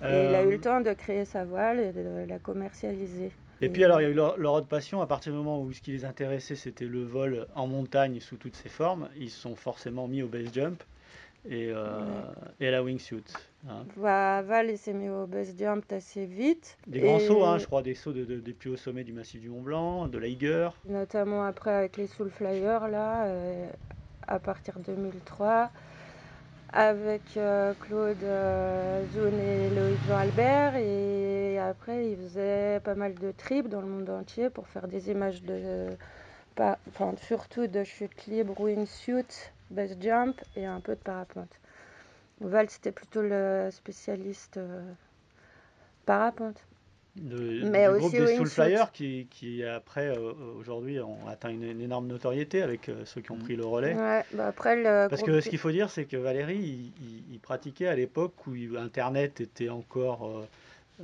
Euh... 0.03 0.27
il 0.29 0.35
a 0.35 0.43
eu 0.43 0.51
le 0.51 0.61
temps 0.61 0.83
de 0.83 0.93
créer 0.93 1.25
sa 1.25 1.47
voile 1.47 1.81
et 1.81 1.93
de 1.93 2.27
la 2.29 2.39
commercialiser. 2.39 3.33
Et 3.61 3.69
puis 3.69 3.85
alors, 3.85 4.01
il 4.01 4.05
y 4.05 4.07
a 4.07 4.11
eu 4.11 4.15
leur, 4.15 4.37
leur 4.37 4.53
autre 4.53 4.67
passion, 4.67 5.01
à 5.01 5.07
partir 5.07 5.33
du 5.33 5.39
moment 5.39 5.61
où 5.61 5.73
ce 5.73 5.81
qui 5.81 5.93
les 5.93 6.05
intéressait, 6.05 6.57
c'était 6.57 6.85
le 6.85 7.03
vol 7.03 7.47
en 7.55 7.67
montagne 7.67 8.21
sous 8.21 8.37
toutes 8.37 8.57
ses 8.57 8.69
formes, 8.69 9.09
ils 9.17 9.31
se 9.31 9.41
sont 9.41 9.57
forcément 9.57 10.09
mis 10.09 10.23
au 10.23 10.29
base 10.29 10.53
jump 10.53 10.83
et, 11.49 11.71
euh, 11.71 12.01
ouais. 12.01 12.07
et 12.61 12.69
à 12.69 12.71
la 12.73 12.83
wingsuit. 12.83 13.25
Hein. 13.69 13.85
Bah, 13.97 14.43
Val, 14.43 14.77
s'est 14.77 14.93
mis 14.93 15.09
au 15.09 15.27
base 15.27 15.55
jump 15.57 15.91
assez 15.91 16.27
vite. 16.27 16.77
Des 16.87 17.01
grands 17.01 17.19
sauts, 17.19 17.45
hein, 17.45 17.59
je 17.59 17.67
crois, 17.67 17.83
des 17.83 17.95
sauts 17.95 18.13
de, 18.13 18.25
de, 18.25 18.41
des 18.41 18.53
plus 18.53 18.71
hauts 18.71 18.77
sommets 18.77 19.05
du 19.05 19.13
massif 19.13 19.41
du 19.41 19.49
Mont 19.49 19.63
Blanc, 19.63 20.09
de 20.09 20.19
l'Aiger. 20.19 20.69
Notamment 20.87 21.45
après 21.45 21.73
avec 21.73 21.97
les 21.97 22.07
Soul 22.07 22.31
Flyers, 22.31 22.89
là, 22.89 23.27
euh, 23.27 23.69
à 24.27 24.39
partir 24.39 24.79
de 24.81 24.85
2003 24.85 25.71
avec 26.73 27.37
euh, 27.37 27.75
Claude 27.81 28.23
euh, 28.23 29.07
et 29.39 29.71
Loïc 29.71 29.99
Jean 30.07 30.17
Albert 30.17 30.77
et 30.77 31.59
après 31.59 32.11
il 32.11 32.17
faisait 32.17 32.81
pas 32.81 32.95
mal 32.95 33.15
de 33.15 33.33
trips 33.33 33.69
dans 33.69 33.81
le 33.81 33.87
monde 33.87 34.11
entier 34.11 34.51
pour 34.51 34.67
faire 34.69 34.89
des 34.89 35.11
images 35.11 35.43
de 35.43 35.87
pas, 36.55 36.79
enfin, 36.89 37.15
surtout 37.17 37.67
de 37.67 37.85
chute 37.85 38.27
libre 38.27 38.61
wingsuit 38.61 39.51
base 39.71 39.97
jump 40.01 40.41
et 40.57 40.67
un 40.67 40.81
peu 40.81 40.95
de 40.95 41.01
parapente. 41.01 41.61
Val, 42.41 42.69
c'était 42.71 42.93
plutôt 42.93 43.23
le 43.23 43.69
spécialiste 43.71 44.61
parapente. 46.05 46.65
Mais 47.23 47.89
aussi 47.89 48.01
groupe 48.01 48.13
des 48.13 48.37
Soul 48.37 48.49
Flyers 48.49 48.93
qui, 48.93 49.27
qui, 49.31 49.65
après 49.65 50.09
euh, 50.09 50.33
aujourd'hui 50.59 51.01
ont 51.01 51.27
atteint 51.29 51.51
une, 51.51 51.81
énorme 51.81 52.07
notoriété 52.07 52.63
avec 52.63 52.89
euh, 52.89 53.05
ceux 53.05 53.21
qui 53.21 53.33
ont 53.33 53.39
pris 53.39 53.57
le 53.57 53.65
relais. 53.65 53.95
Ouais, 53.95 54.25
bah 54.33 54.49
après 54.49 54.77
le 54.77 55.09
Parce 55.09 55.23
que 55.23 55.41
ce 55.41 55.49
qu'il 55.49 55.59
faut 55.59 55.71
dire, 55.71 55.91
c'est 55.91 56.05
que 56.05 56.17
Valérie, 56.17 56.93
il, 57.31 57.39
pratiquait 57.41 57.87
à 57.87 57.95
l'époque 57.95 58.35
où 58.47 58.55
Internet 58.77 59.41
était 59.41 59.69
encore 59.69 60.47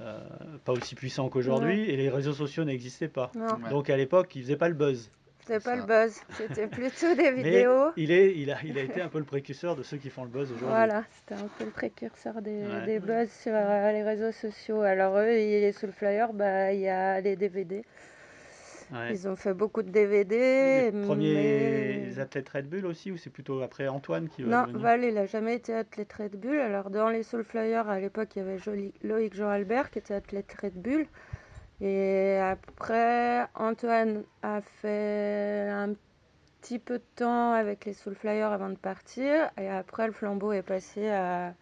euh, 0.01 0.19
pas 0.65 0.73
aussi 0.73 0.95
puissant 0.95 1.29
qu'aujourd'hui 1.29 1.89
et 1.89 1.97
les 1.97 2.09
réseaux 2.09 2.33
sociaux 2.33 2.65
n'existaient 2.65 3.09
pas. 3.09 3.31
Donc 3.71 3.91
à 3.91 3.97
l'époque, 3.97 4.35
il 4.35 4.43
faisait 4.43 4.57
pas 4.57 4.69
le 4.69 4.75
buzz. 4.75 5.11
C'était 5.45 5.59
pas 5.59 5.75
le 5.75 5.83
buzz, 5.83 6.21
c'était 6.37 6.67
plutôt 6.69 7.15
des 7.17 7.33
vidéos. 7.33 7.91
il, 7.97 8.13
est, 8.13 8.37
il, 8.37 8.53
a, 8.53 8.59
il 8.63 8.79
a 8.79 8.83
été 8.83 9.03
un 9.03 9.09
peu 9.09 9.19
le 9.19 9.25
précurseur 9.25 9.75
de 9.75 9.83
ceux 9.83 9.97
qui 9.97 10.09
font 10.09 10.23
le 10.23 10.31
buzz 10.31 10.49
aujourd'hui. 10.53 10.69
Voilà, 10.69 11.05
c'était 11.11 11.35
un 11.35 11.49
peu 11.59 11.65
le 11.65 11.73
précurseur 11.73 12.41
des, 12.43 12.63
des 12.87 13.01
buzz 13.01 13.29
sur 13.29 13.53
euh, 13.53 13.91
les 13.91 14.05
réseaux 14.05 14.31
sociaux. 14.31 14.83
Alors 14.83 15.19
eux, 15.19 15.33
il 15.33 15.65
est 15.65 15.73
sous 15.73 15.87
le 15.87 15.93
flyer, 15.93 16.33
bah, 16.33 16.73
il 16.73 16.81
y 16.81 16.89
a 16.89 17.21
les 17.21 17.35
DVD. 17.35 17.85
Ils 19.11 19.27
ont 19.27 19.37
fait 19.37 19.55
beaucoup 19.55 19.83
de 19.83 19.91
DVD. 19.91 20.91
Les 20.93 21.07
premiers 21.07 22.19
athlètes 22.19 22.49
Red 22.51 22.69
Bull 22.69 22.87
aussi, 22.87 23.11
ou 23.11 23.17
c'est 23.17 23.31
plutôt 23.31 23.63
après 23.63 23.89
Antoine 23.89 24.29
qui 24.29 24.43
va 24.43 24.67
Non, 24.67 24.79
Val, 24.79 25.03
il 25.03 25.15
n'a 25.15 25.27
jamais 25.27 25.55
été 25.55 25.75
athlète 25.75 26.13
Red 26.13 26.39
Bull. 26.39 26.61
Alors 26.61 26.91
dans 26.91 27.09
les 27.09 27.23
Soul 27.23 27.43
Flyers, 27.43 27.89
à 27.89 27.99
l'époque, 27.99 28.29
il 28.37 28.41
y 28.41 28.43
avait 28.43 28.59
Loïc 29.03 29.35
Jean 29.35 29.49
Albert 29.49 29.91
qui 29.91 29.99
était 29.99 30.15
athlète 30.15 30.55
Red 30.61 30.75
Bull. 30.75 31.07
Et 31.83 32.39
après, 32.39 33.45
Antoine 33.57 34.23
a 34.45 34.61
fait 34.81 35.69
un 35.69 35.95
petit 36.61 36.79
peu 36.79 36.99
de 36.99 37.05
temps 37.17 37.55
avec 37.55 37.85
les 37.87 37.93
Soul 37.93 38.15
Flyers 38.15 38.53
avant 38.53 38.69
de 38.69 38.77
partir. 38.77 39.51
Et 39.61 39.69
après, 39.69 40.07
le 40.07 40.13
flambeau 40.13 40.53
est 40.53 40.63
passé 40.63 41.11
à, 41.11 41.55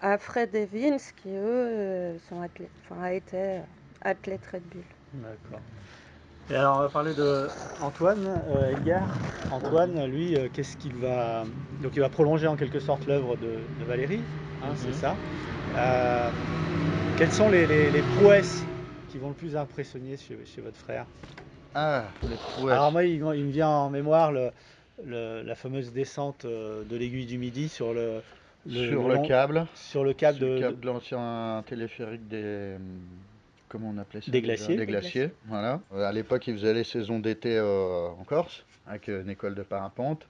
à 0.00 0.16
Fred 0.16 0.54
Evans, 0.54 0.98
qui 1.22 1.28
eux 1.36 2.16
sont 2.30 2.40
athlètes, 2.40 2.70
enfin, 2.88 3.02
a 3.02 3.12
été 3.12 3.60
athlète 4.00 4.40
Red 4.50 4.62
Bull. 4.72 4.82
D'accord. 5.12 5.60
Et 6.50 6.54
alors, 6.54 6.78
on 6.78 6.80
va 6.80 6.88
parler 6.88 7.12
de 7.12 7.46
Antoine 7.82 8.40
euh, 8.56 8.98
Antoine, 9.52 10.06
lui, 10.06 10.34
euh, 10.34 10.48
qu'est-ce 10.50 10.78
qu'il 10.78 10.94
va. 10.94 11.44
Donc, 11.82 11.92
il 11.94 12.00
va 12.00 12.08
prolonger 12.08 12.46
en 12.46 12.56
quelque 12.56 12.80
sorte 12.80 13.06
l'œuvre 13.06 13.36
de, 13.36 13.58
Valérie, 13.86 14.22
hein, 14.64 14.72
c'est 14.76 14.88
mhm. 14.88 14.94
ça. 14.94 15.16
Euh, 15.76 16.30
quelles 17.18 17.32
sont 17.32 17.50
les, 17.50 17.66
les 17.66 18.02
prouesses 18.16 18.64
qui 19.08 19.18
vont 19.18 19.28
le 19.28 19.34
plus 19.34 19.56
impressionner 19.56 20.16
chez, 20.16 20.60
votre 20.60 20.76
frère 20.76 21.06
Ah, 21.74 22.04
les 22.22 22.36
prouesses. 22.36 22.72
Alors 22.72 22.92
moi, 22.92 23.04
il, 23.04 23.20
me 23.20 23.50
vient 23.50 23.68
en 23.68 23.90
mémoire 23.90 24.32
la 24.32 25.54
fameuse 25.54 25.92
descente 25.92 26.44
euh, 26.44 26.84
de 26.84 26.96
l'aiguille 26.96 27.26
du 27.26 27.38
Midi 27.38 27.68
sur 27.68 27.94
le, 27.94 28.20
sur 28.68 29.08
le, 29.08 29.26
câble. 29.26 29.66
Sur 29.74 30.04
le 30.04 30.12
câble, 30.12 30.38
de, 30.38 30.76
l'ancien 30.84 31.62
téléphérique 31.66 32.28
des 32.28 32.76
comment 33.68 33.92
on 33.94 33.98
appelait 33.98 34.22
ça 34.22 34.30
Des 34.30 34.40
glaciers. 34.40 34.76
Des 34.76 34.86
glaciers, 34.86 35.30
voilà. 35.46 35.80
Euh, 35.94 36.04
à 36.04 36.12
l'époque, 36.12 36.46
il 36.46 36.54
faisait 36.54 36.72
les 36.72 36.84
saisons 36.84 37.18
d'été 37.18 37.56
euh, 37.56 38.08
en 38.08 38.24
Corse 38.24 38.64
avec 38.86 39.08
une 39.08 39.28
école 39.28 39.54
de 39.54 39.62
parapente. 39.62 40.26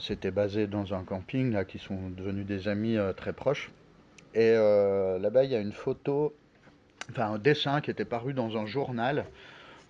C'était 0.00 0.30
basé 0.30 0.66
dans 0.66 0.94
un 0.94 1.02
camping 1.02 1.52
là, 1.52 1.64
qui 1.64 1.78
sont 1.78 2.10
devenus 2.16 2.46
des 2.46 2.68
amis 2.68 2.96
très 3.16 3.32
proches. 3.32 3.70
Et 4.34 4.52
là-bas, 4.54 5.44
il 5.44 5.50
y 5.50 5.54
a 5.54 5.60
une 5.60 5.72
photo 5.72 6.34
enfin 7.10 7.32
un 7.32 7.38
dessin 7.38 7.80
qui 7.80 7.90
était 7.90 8.04
paru 8.04 8.34
dans 8.34 8.56
un 8.56 8.66
journal 8.66 9.26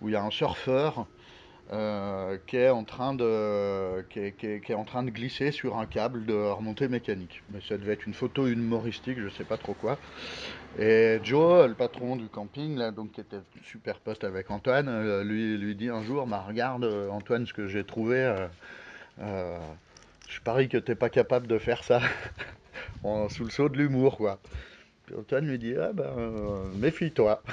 où 0.01 0.09
il 0.09 0.13
y 0.13 0.15
a 0.15 0.23
un 0.23 0.31
surfeur 0.31 1.07
euh, 1.71 2.37
qui, 2.45 2.57
est 2.57 2.69
en 2.69 2.83
train 2.83 3.15
de, 3.15 4.01
qui 4.09 4.19
est, 4.19 4.73
en 4.73 4.83
train 4.83 5.01
de 5.01 5.09
glisser 5.09 5.51
sur 5.51 5.77
un 5.77 5.85
câble 5.85 6.25
de 6.25 6.33
remontée 6.33 6.89
mécanique. 6.89 7.41
Mais 7.51 7.61
ça 7.67 7.77
devait 7.77 7.93
être 7.93 8.05
une 8.05 8.13
photo 8.13 8.47
humoristique, 8.47 9.17
je 9.19 9.29
sais 9.29 9.45
pas 9.45 9.57
trop 9.57 9.73
quoi. 9.73 9.97
Et 10.77 11.19
Joe, 11.23 11.67
le 11.67 11.73
patron 11.73 12.17
du 12.17 12.27
camping, 12.27 12.75
là, 12.77 12.91
donc 12.91 13.13
qui 13.13 13.21
était 13.21 13.39
super 13.63 13.99
pote 13.99 14.23
avec 14.25 14.51
Antoine, 14.51 14.89
euh, 14.89 15.23
lui, 15.23 15.57
lui 15.57 15.75
dit 15.75 15.89
un 15.89 16.03
jour, 16.03 16.27
bah, 16.27 16.43
regarde 16.47 16.83
Antoine 17.09 17.47
ce 17.47 17.53
que 17.53 17.67
j'ai 17.67 17.85
trouvé. 17.85 18.47
Euh, 19.19 19.57
je 20.27 20.41
parie 20.41 20.67
que 20.67 20.77
t'es 20.77 20.95
pas 20.95 21.09
capable 21.09 21.47
de 21.47 21.57
faire 21.57 21.83
ça 21.83 22.01
sous 23.29 23.45
le 23.45 23.49
saut 23.49 23.69
de 23.69 23.77
l'humour, 23.77 24.17
quoi. 24.17 24.39
Antoine 25.17 25.47
lui 25.47 25.59
dit 25.59 25.75
ah 25.79 25.91
ben, 25.93 26.13
euh, 26.17 26.57
méfie-toi. 26.75 27.41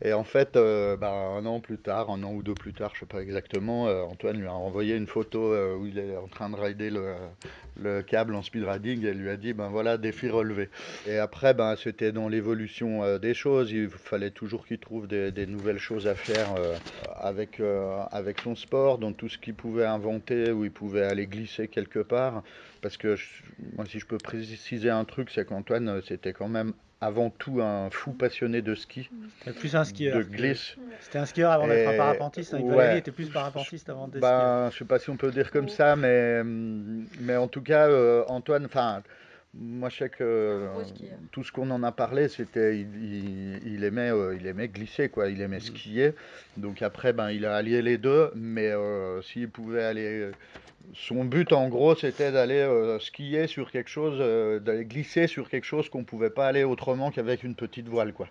Et 0.00 0.12
en 0.12 0.22
fait, 0.22 0.54
euh, 0.54 0.96
ben, 0.96 1.10
un 1.10 1.44
an 1.44 1.58
plus 1.58 1.76
tard, 1.76 2.08
un 2.10 2.22
an 2.22 2.32
ou 2.32 2.44
deux 2.44 2.54
plus 2.54 2.72
tard, 2.72 2.92
je 2.94 2.98
ne 2.98 3.00
sais 3.00 3.06
pas 3.06 3.20
exactement, 3.20 3.88
euh, 3.88 4.02
Antoine 4.02 4.38
lui 4.38 4.46
a 4.46 4.52
envoyé 4.52 4.94
une 4.94 5.08
photo 5.08 5.52
où 5.76 5.86
il 5.86 5.98
est 5.98 6.16
en 6.16 6.28
train 6.28 6.50
de 6.50 6.54
rider 6.54 6.88
le, 6.88 8.02
câble 8.02 8.36
en 8.36 8.42
speed 8.42 8.62
riding 8.62 9.04
et 9.04 9.12
lui 9.12 9.28
a 9.28 9.36
dit 9.36 9.54
ben 9.54 9.68
voilà 9.70 9.96
défi 9.96 10.28
relevé. 10.28 10.68
Et 11.08 11.18
après, 11.18 11.52
ben 11.52 11.74
c'était 11.74 12.12
dans 12.12 12.28
l'évolution 12.28 13.18
des 13.18 13.34
choses. 13.34 13.72
Il 13.72 13.88
fallait 13.88 14.30
toujours 14.30 14.64
qu'il 14.66 14.78
trouve 14.78 15.08
des, 15.08 15.46
nouvelles 15.46 15.78
choses 15.78 16.06
à 16.06 16.14
faire 16.14 16.54
avec 17.16 17.60
avec 18.12 18.40
son 18.40 18.54
sport, 18.54 18.98
dans 18.98 19.12
tout 19.12 19.28
ce 19.28 19.36
qu'il 19.36 19.54
pouvait 19.54 19.86
inventer, 19.86 20.52
où 20.52 20.64
il 20.64 20.70
pouvait 20.70 21.02
aller 21.02 21.26
glisser 21.26 21.66
quelque 21.66 22.00
part 22.00 22.44
parce 22.80 22.96
que 22.96 23.16
moi, 23.76 23.84
si 23.86 23.98
je 23.98 24.06
peux 24.06 24.18
préciser 24.18 24.90
un 24.90 25.04
truc, 25.04 25.30
c'est 25.30 25.44
qu'Antoine, 25.44 25.88
euh, 25.88 26.00
c'était 26.06 26.32
quand 26.32 26.48
même 26.48 26.72
avant 27.00 27.30
tout 27.30 27.60
un 27.60 27.90
fou 27.90 28.12
passionné 28.12 28.60
de 28.60 28.74
ski. 28.74 29.08
plus 29.56 29.76
un 29.76 29.84
skieur. 29.84 30.18
De 30.18 30.22
glisse. 30.22 30.76
C'était 31.00 31.18
un 31.18 31.26
skieur 31.26 31.52
avant 31.52 31.68
d'être 31.68 31.88
un 31.88 31.96
parapentiste. 31.96 32.54
Avec 32.54 32.66
Valérie 32.66 32.98
était 32.98 33.12
plus 33.12 33.28
parapentiste 33.28 33.88
avant 33.88 34.08
d'être 34.08 34.20
ben, 34.20 34.70
Je 34.72 34.78
sais 34.78 34.84
pas 34.84 34.98
si 34.98 35.10
on 35.10 35.16
peut 35.16 35.30
dire 35.30 35.50
comme 35.50 35.68
ça, 35.68 35.94
mais, 35.96 36.42
mais 36.44 37.36
en 37.36 37.48
tout 37.48 37.62
cas, 37.62 37.88
euh, 37.88 38.24
Antoine, 38.28 38.66
enfin. 38.66 39.02
Moi, 39.54 39.88
je 39.88 39.96
sais 39.96 40.08
que 40.10 40.68
tout 41.32 41.42
ce 41.42 41.50
qu'on 41.50 41.70
en 41.70 41.82
a 41.82 41.90
parlé, 41.90 42.28
c'était 42.28 42.78
il, 42.78 43.66
il, 43.66 43.82
aimait, 43.82 44.12
euh, 44.12 44.36
il 44.38 44.46
aimait 44.46 44.68
glisser, 44.68 45.08
quoi. 45.08 45.30
Il 45.30 45.40
aimait 45.40 45.56
mm. 45.56 45.60
skier. 45.60 46.14
Donc 46.58 46.82
après, 46.82 47.14
ben, 47.14 47.30
il 47.30 47.46
a 47.46 47.56
allié 47.56 47.80
les 47.80 47.96
deux. 47.96 48.30
Mais 48.34 48.72
s'il 49.22 49.48
pouvait 49.48 49.84
aller 49.84 50.30
son 50.94 51.24
but 51.24 51.52
en 51.52 51.68
gros 51.68 51.94
c'était 51.94 52.32
d'aller 52.32 52.60
euh, 52.60 52.98
skier 52.98 53.46
sur 53.46 53.70
quelque 53.70 53.90
chose, 53.90 54.18
euh, 54.20 54.58
d'aller 54.58 54.84
glisser 54.84 55.26
sur 55.26 55.48
quelque 55.48 55.64
chose 55.64 55.88
qu'on 55.88 56.04
pouvait 56.04 56.30
pas 56.30 56.46
aller 56.46 56.64
autrement 56.64 57.10
qu'avec 57.10 57.42
une 57.42 57.54
petite 57.54 57.88
voile 57.88 58.12
quoi. 58.12 58.28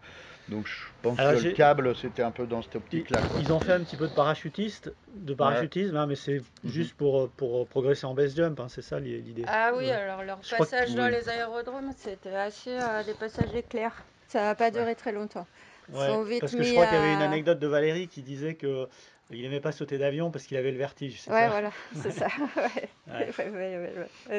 Donc 0.50 0.66
je 0.66 0.86
pense 1.02 1.18
que 1.18 1.44
le 1.48 1.52
câble 1.52 1.96
c'était 1.96 2.24
un 2.24 2.32
peu 2.32 2.48
dans 2.48 2.62
cette 2.62 2.78
optique 2.78 3.10
là. 3.10 3.20
Ils 3.40 3.52
ont 3.52 3.60
fait 3.60 3.74
un 3.74 3.82
petit 3.82 3.98
peu 3.98 4.08
de 4.08 4.14
parachutiste, 4.14 4.94
de 5.16 5.34
parachutisme, 5.34 5.98
hein, 5.98 6.06
mais 6.08 6.16
c'est 6.16 6.42
mhm. 6.64 6.72
juste 6.72 6.94
pour, 6.96 7.22
euh, 7.22 7.32
pour 7.36 7.68
progresser 7.68 8.06
en 8.06 8.14
base 8.14 8.36
jump, 8.36 8.60
hein, 8.60 8.68
c'est 8.70 8.82
ça 8.82 9.00
l'idée. 9.00 9.44
Ah 9.48 9.72
oui, 9.76 9.90
alors 9.90 10.24
leur 10.24 10.40
passage 10.40 10.96
dans 10.96 11.08
les 11.08 11.30
aérodromes 11.30 11.92
c'était 11.96 12.36
assez 12.36 12.78
des 13.06 13.14
passages 13.14 13.54
éclairs. 13.56 14.04
Ça 14.28 14.42
n'a 14.42 14.56
pas 14.56 14.72
duré 14.72 14.96
très 14.96 15.12
longtemps. 15.12 15.48
parce 15.92 16.54
que 16.54 16.64
je 16.64 16.72
crois 16.74 16.86
qu'il 16.86 16.96
y 16.96 17.00
avait 17.00 17.14
une 17.14 17.22
anecdote 17.22 17.60
de 17.60 17.68
Valérie 17.68 18.08
qui 18.08 18.22
disait 18.22 18.56
que 18.56 18.88
il 19.32 19.42
n'aimait 19.42 19.60
pas 19.60 19.72
sauter 19.72 19.98
d'avion 19.98 20.32
parce 20.32 20.46
qu'il 20.46 20.56
avait 20.58 20.72
le 20.72 20.78
vertige. 20.78 21.22
Ouais, 21.28 21.48
voilà, 21.50 21.72
c'est 21.96 22.12
ça. 22.12 22.28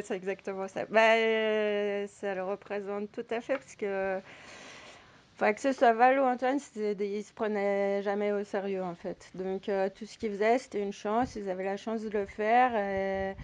c'est 0.02 0.14
exactement 0.14 0.66
ça. 0.68 0.86
Bah, 0.86 1.14
euh, 1.16 2.06
ça 2.06 2.34
le 2.34 2.42
représente 2.42 3.12
tout 3.12 3.26
à 3.30 3.40
fait 3.40 3.54
parce 3.54 3.76
que, 3.76 4.18
enfin, 5.34 5.52
que 5.52 5.60
ce 5.60 5.72
soit 5.72 5.92
Val 5.92 6.18
ou 6.18 6.22
Antoine, 6.22 6.58
ils 6.76 7.22
se 7.22 7.32
prenaient 7.34 8.02
jamais 8.02 8.32
au 8.32 8.44
sérieux 8.44 8.82
en 8.82 8.94
fait. 8.94 9.30
Donc 9.34 9.68
euh, 9.68 9.90
tout 9.94 10.06
ce 10.06 10.16
qu'ils 10.16 10.32
faisaient, 10.32 10.58
c'était 10.58 10.82
une 10.82 10.92
chance. 10.92 11.36
Ils 11.36 11.50
avaient 11.50 11.64
la 11.64 11.76
chance 11.76 12.02
de 12.02 12.08
le 12.08 12.24
faire. 12.24 12.74
Et 12.74 13.36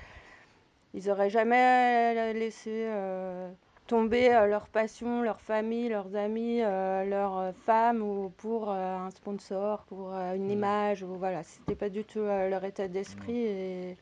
ils 0.95 1.07
n'auraient 1.09 1.31
jamais 1.31 2.33
laissé. 2.33 2.71
Euh, 2.71 3.51
tomber 3.87 4.35
euh, 4.35 4.47
leur 4.47 4.67
passion, 4.69 5.23
leur 5.23 5.41
famille, 5.41 5.89
leurs 5.89 6.17
amis, 6.17 6.63
euh, 6.63 7.05
leurs 7.05 7.55
femmes 7.67 8.03
ou 8.03 8.31
pour 8.39 8.71
euh, 8.71 8.97
un 8.97 9.11
sponsor, 9.11 9.85
pour 9.85 10.13
une 10.13 10.51
image. 10.51 11.03
Ou, 11.03 11.15
voilà, 11.17 11.43
c'était 11.43 11.75
pas 11.75 11.89
du 11.89 12.05
tout 12.05 12.21
leur 12.23 12.65
état 12.65 12.89
d'esprit 12.89 13.37
et, 13.37 13.97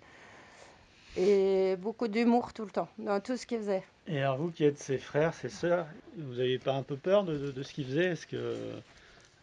et 1.17 1.77
beaucoup 1.77 2.09
d'humour 2.09 2.53
tout 2.53 2.65
le 2.65 2.71
temps 2.71 2.89
dans 2.99 3.21
tout 3.21 3.37
ce 3.37 3.47
qu'ils 3.47 3.59
faisaient. 3.59 3.83
Et 4.09 4.19
alors 4.19 4.39
vous 4.39 4.51
qui 4.51 4.65
êtes 4.65 4.79
ses 4.79 4.99
frères, 4.99 5.35
ses 5.35 5.49
sœurs, 5.49 5.87
vous 6.17 6.35
n'avez 6.35 6.59
pas 6.59 6.75
un 6.75 6.83
peu 6.83 6.97
peur 6.97 7.25
de, 7.25 7.51
de, 7.51 7.63
ce 7.63 7.73
qu'ils 7.73 7.87
faisaient? 7.87 8.13
Est-ce 8.13 8.27
que 8.27 8.57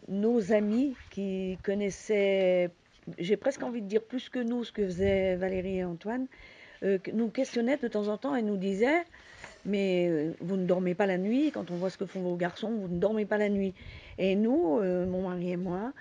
nos 0.08 0.52
amis 0.52 0.96
qui 1.12 1.58
connaissaient, 1.64 2.70
j'ai 3.18 3.38
presque 3.38 3.64
envie 3.64 3.82
de 3.82 3.88
dire 3.88 4.04
plus 4.04 4.30
que 4.30 4.40
nous, 4.40 4.64
ce 4.64 4.72
que 4.72 4.86
faisaient 4.86 5.36
Valérie 5.36 5.78
et 5.78 5.86
Antoine, 5.86 6.28
nous 7.14 7.30
questionnaient 7.30 7.78
de 7.78 7.88
temps 7.88 8.08
en 8.08 8.18
temps 8.18 8.36
et 8.36 8.42
nous 8.42 8.58
disaient 8.58 9.04
mais 9.66 10.08
euh, 10.10 10.34
vous 10.42 10.58
ne 10.58 10.66
dormez 10.66 10.96
pas 10.96 11.06
la 11.06 11.18
nuit. 11.18 11.52
Quand 11.52 11.72
on 11.72 11.76
voit 11.76 11.90
ce 11.90 11.98
que 11.98 12.06
font 12.06 12.22
vos 12.22 12.36
garçons, 12.36 12.72
vous 12.72 12.88
ne 12.88 13.00
dormez 13.00 13.26
pas 13.26 13.38
la 13.38 13.50
nuit. 13.50 13.74
Et 14.18 14.36
nous, 14.36 14.80
euh, 14.80 15.06
mon 15.06 15.28
mari 15.28 15.52
et 15.52 15.58
moi, 15.58 15.94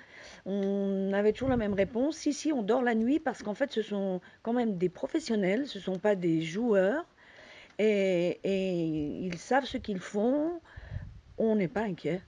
on 0.46 1.12
avait 1.12 1.32
toujours 1.32 1.48
la 1.48 1.56
même 1.56 1.74
réponse. 1.74 2.16
Si, 2.16 2.32
si, 2.32 2.52
on 2.52 2.62
dort 2.62 2.82
la 2.82 2.94
nuit 2.94 3.18
parce 3.18 3.42
qu'en 3.42 3.54
fait, 3.54 3.72
ce 3.72 3.82
sont 3.82 4.20
quand 4.42 4.52
même 4.52 4.78
des 4.78 4.88
professionnels, 4.88 5.66
ce 5.66 5.78
ne 5.78 5.82
sont 5.82 5.98
pas 5.98 6.14
des 6.14 6.40
joueurs. 6.42 7.04
Et, 7.78 8.40
et 8.42 8.74
ils 9.26 9.38
savent 9.38 9.66
ce 9.66 9.78
qu'ils 9.78 10.00
font. 10.00 10.60
On 11.38 11.56
n'est 11.56 11.68
pas 11.68 11.82
inquiet. 11.82 12.20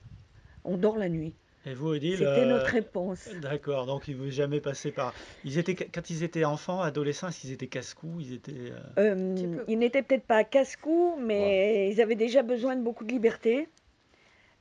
On 0.63 0.77
dort 0.77 0.97
la 0.97 1.09
nuit. 1.09 1.33
Et 1.65 1.73
vous, 1.75 1.89
Odile 1.89 2.17
C'était 2.17 2.25
euh, 2.25 2.45
notre 2.45 2.65
réponse. 2.71 3.29
D'accord, 3.39 3.85
donc 3.85 4.07
ils 4.07 4.17
ne 4.17 4.29
jamais 4.31 4.59
passer 4.59 4.91
par. 4.91 5.13
Ils 5.45 5.59
étaient, 5.59 5.75
quand 5.75 6.09
ils 6.09 6.23
étaient 6.23 6.43
enfants, 6.43 6.81
adolescents, 6.81 7.27
est-ce 7.27 7.39
qu'ils 7.41 7.51
étaient 7.51 7.67
casse-cou 7.67 8.17
Ils 8.19 8.33
étaient. 8.33 8.51
euh, 8.97 9.13
Euh, 9.15 9.63
ils 9.67 9.77
n'étaient 9.77 10.01
peut-être 10.01 10.23
pas 10.25 10.43
casse-cou, 10.43 11.17
mais 11.19 11.91
ils 11.91 12.01
avaient 12.01 12.15
déjà 12.15 12.41
besoin 12.41 12.75
de 12.75 12.81
beaucoup 12.81 13.03
de 13.05 13.11
liberté. 13.11 13.67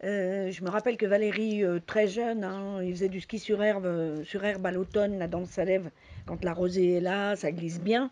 Euh, 0.02 0.50
je 0.50 0.62
me 0.64 0.71
rappelle 0.71 0.97
que 0.97 1.04
Valérie, 1.07 1.62
euh, 1.62 1.78
très 1.87 2.07
jeune, 2.09 2.42
hein, 2.45 2.83
il 2.83 2.90
faisait 2.92 3.09
du 3.11 3.21
ski 3.21 3.38
sur 3.38 3.62
herbe, 3.62 3.85
euh, 3.85 4.25
sur 4.25 4.42
herbe 4.45 4.64
à 4.64 4.71
l'automne, 4.71 5.19
là 5.19 5.26
dans 5.28 5.40
le 5.40 5.47
Salève, 5.47 5.90
quand 6.26 6.42
la 6.42 6.54
rosée 6.54 6.95
est 6.97 7.00
là, 7.00 7.37
ça 7.37 7.52
glisse 7.52 7.80
bien. 7.80 8.11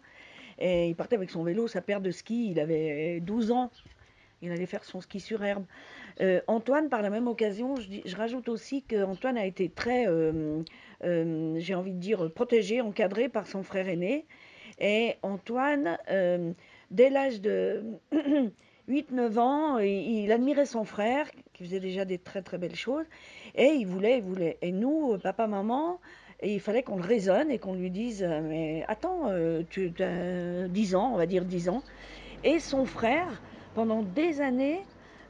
Et 0.59 0.89
il 0.89 0.95
partait 0.97 1.17
avec 1.17 1.31
son 1.31 1.45
vélo, 1.45 1.67
sa 1.69 1.81
paire 1.81 2.01
de 2.01 2.11
ski, 2.11 2.51
il 2.51 2.61
avait 2.61 3.21
12 3.21 3.53
ans. 3.53 3.71
Il 4.43 4.53
allait 4.53 4.67
faire 4.67 4.85
son 4.85 5.01
ski 5.01 5.21
sur 5.21 5.43
herbe. 5.45 5.65
Euh, 6.21 6.41
Antoine, 6.47 6.89
par 6.89 7.03
la 7.03 7.11
même 7.11 7.27
occasion, 7.27 7.75
je, 7.77 8.17
rajoute 8.17 8.49
aussi 8.49 8.83
qu'Antoine 8.83 9.37
a 9.37 9.45
été 9.45 9.69
très, 9.69 10.07
euh, 10.07 10.63
euh, 11.05 11.57
j'ai 11.59 11.75
envie 11.75 11.93
de 11.93 11.99
dire, 11.99 12.31
protégé, 12.33 12.81
encadré 12.81 13.29
par 13.29 13.47
son 13.47 13.63
frère 13.63 13.89
aîné. 13.89 14.27
Et 14.81 15.17
Antoine, 15.23 15.99
dès 16.91 17.11
l'âge 17.11 17.41
de 17.41 17.83
8-9 18.89 19.39
ans, 19.39 19.79
il, 19.79 20.31
admirait 20.31 20.67
son 20.67 20.85
frère, 20.85 21.29
qui 21.53 21.65
faisait 21.65 21.81
déjà 21.81 22.05
des 22.05 22.19
très 22.19 22.43
très 22.43 22.59
belles 22.59 22.77
choses, 22.77 23.05
et 23.57 23.73
il 23.73 23.87
voulait, 23.87 24.19
il 24.19 24.25
voulait. 24.25 24.57
Et 24.63 24.71
nous, 24.71 25.19
papa, 25.19 25.49
maman, 25.49 25.99
il 26.45 26.61
fallait 26.61 26.85
qu'on 26.85 26.97
le 26.97 27.03
raisonne 27.03 27.51
et 27.51 27.59
qu'on 27.59 27.75
lui 27.75 27.91
dise, 27.91 28.23
mais 28.23 28.85
attends, 28.87 29.33
tu 29.69 29.93
as 29.99 30.69
10 30.69 30.95
ans, 30.95 31.11
on 31.13 31.17
va 31.17 31.27
dire 31.27 31.45
10 31.45 31.71
ans. 31.71 31.83
Et 32.45 32.61
son 32.61 32.85
frère, 32.85 33.43
pendant 33.79 34.03
des 34.03 34.41
années, 34.41 34.81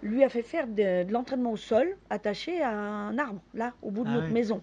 lui 0.02 0.24
a 0.24 0.30
fait 0.30 0.40
faire 0.40 0.66
de, 0.66 1.04
de 1.04 1.12
l'entraînement 1.12 1.52
au 1.52 1.58
sol, 1.58 1.86
attaché 2.08 2.62
à 2.62 2.70
un 2.70 3.18
arbre, 3.18 3.42
là, 3.52 3.74
au 3.82 3.90
bout 3.90 4.04
de 4.04 4.08
Ah 4.08 4.14
notre 4.14 4.28
oui. 4.28 4.32
maison. 4.32 4.62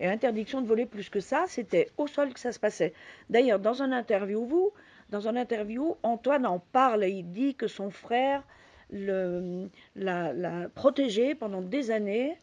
Et 0.00 0.06
interdiction 0.06 0.62
de 0.62 0.66
voler 0.66 0.86
plus 0.86 1.10
que 1.10 1.20
ça, 1.20 1.44
c'était 1.46 1.90
au 1.98 2.06
sol 2.06 2.32
que 2.32 2.40
ça 2.40 2.50
se 2.50 2.58
passait. 2.58 2.94
D'ailleurs, 3.28 3.58
dans 3.58 3.82
un 3.82 3.92
interview, 3.92 4.46
vous, 4.46 4.72
dans 5.10 5.28
un 5.28 5.36
interview, 5.36 5.96
Antoine 6.02 6.46
en 6.46 6.60
parle 6.60 7.04
et 7.04 7.10
il 7.10 7.30
dit 7.30 7.54
que 7.54 7.66
son 7.66 7.90
frère 7.90 8.42
l'a 8.90 10.32
l'a 10.32 10.68
protégé 10.74 11.34
pendant 11.34 11.60
des 11.60 11.90
années 11.90 12.38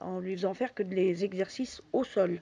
en 0.00 0.20
lui 0.20 0.36
faisant 0.36 0.54
faire 0.54 0.74
que 0.74 0.84
des 0.84 1.24
exercices 1.24 1.82
au 1.92 2.04
sol. 2.04 2.40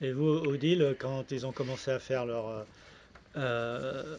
Et 0.00 0.12
vous, 0.12 0.28
Odile, 0.52 0.94
quand 1.00 1.32
ils 1.32 1.44
ont 1.48 1.52
commencé 1.52 1.90
à 1.90 1.98
faire 1.98 2.26
leur, 2.26 2.64
euh, 3.36 4.02
euh, 4.04 4.16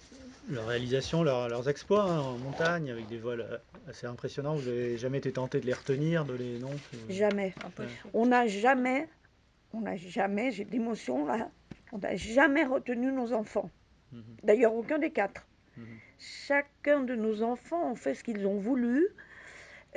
leur 0.50 0.68
réalisation, 0.68 1.24
leur- 1.24 1.50
leurs 1.50 1.70
exploits 1.70 2.04
hein, 2.04 2.20
en 2.20 2.38
montagne, 2.38 2.90
avec 2.92 3.08
des 3.08 3.18
vols 3.18 3.42
euh, 3.42 3.58
assez 3.90 4.08
impressionnants, 4.08 4.56
vous 4.56 4.70
n'avez 4.70 4.98
jamais 4.98 5.18
été 5.20 5.32
tenté 5.32 5.60
de 5.60 5.66
les 5.66 5.74
retenir, 5.74 6.26
de 6.26 6.34
les 6.34 6.60
non 6.60 6.70
vous- 6.70 7.12
Jamais. 7.12 7.54
On 8.14 8.26
n'a 8.26 8.48
jamais, 8.48 9.08
on 9.74 9.82
n'a 9.82 9.96
jamais, 9.98 10.52
j'ai 10.52 10.66
de 10.66 10.72
l'émotion 10.72 11.26
là, 11.26 11.50
on 11.92 11.98
n'a 12.00 12.16
jamais 12.16 12.64
retenu 12.64 13.12
nos 13.12 13.34
enfants. 13.34 13.70
Mhm. 14.12 14.24
D'ailleurs, 14.44 14.74
aucun 14.74 15.00
des 15.00 15.12
quatre. 15.12 15.46
Mhm. 15.78 15.86
Chacun 16.20 17.02
de 17.02 17.16
nos 17.16 17.44
enfants 17.44 17.92
ont 17.92 17.96
fait 17.96 18.14
ce 18.14 18.24
qu'ils 18.24 18.46
ont 18.48 18.58
voulu. 18.58 19.08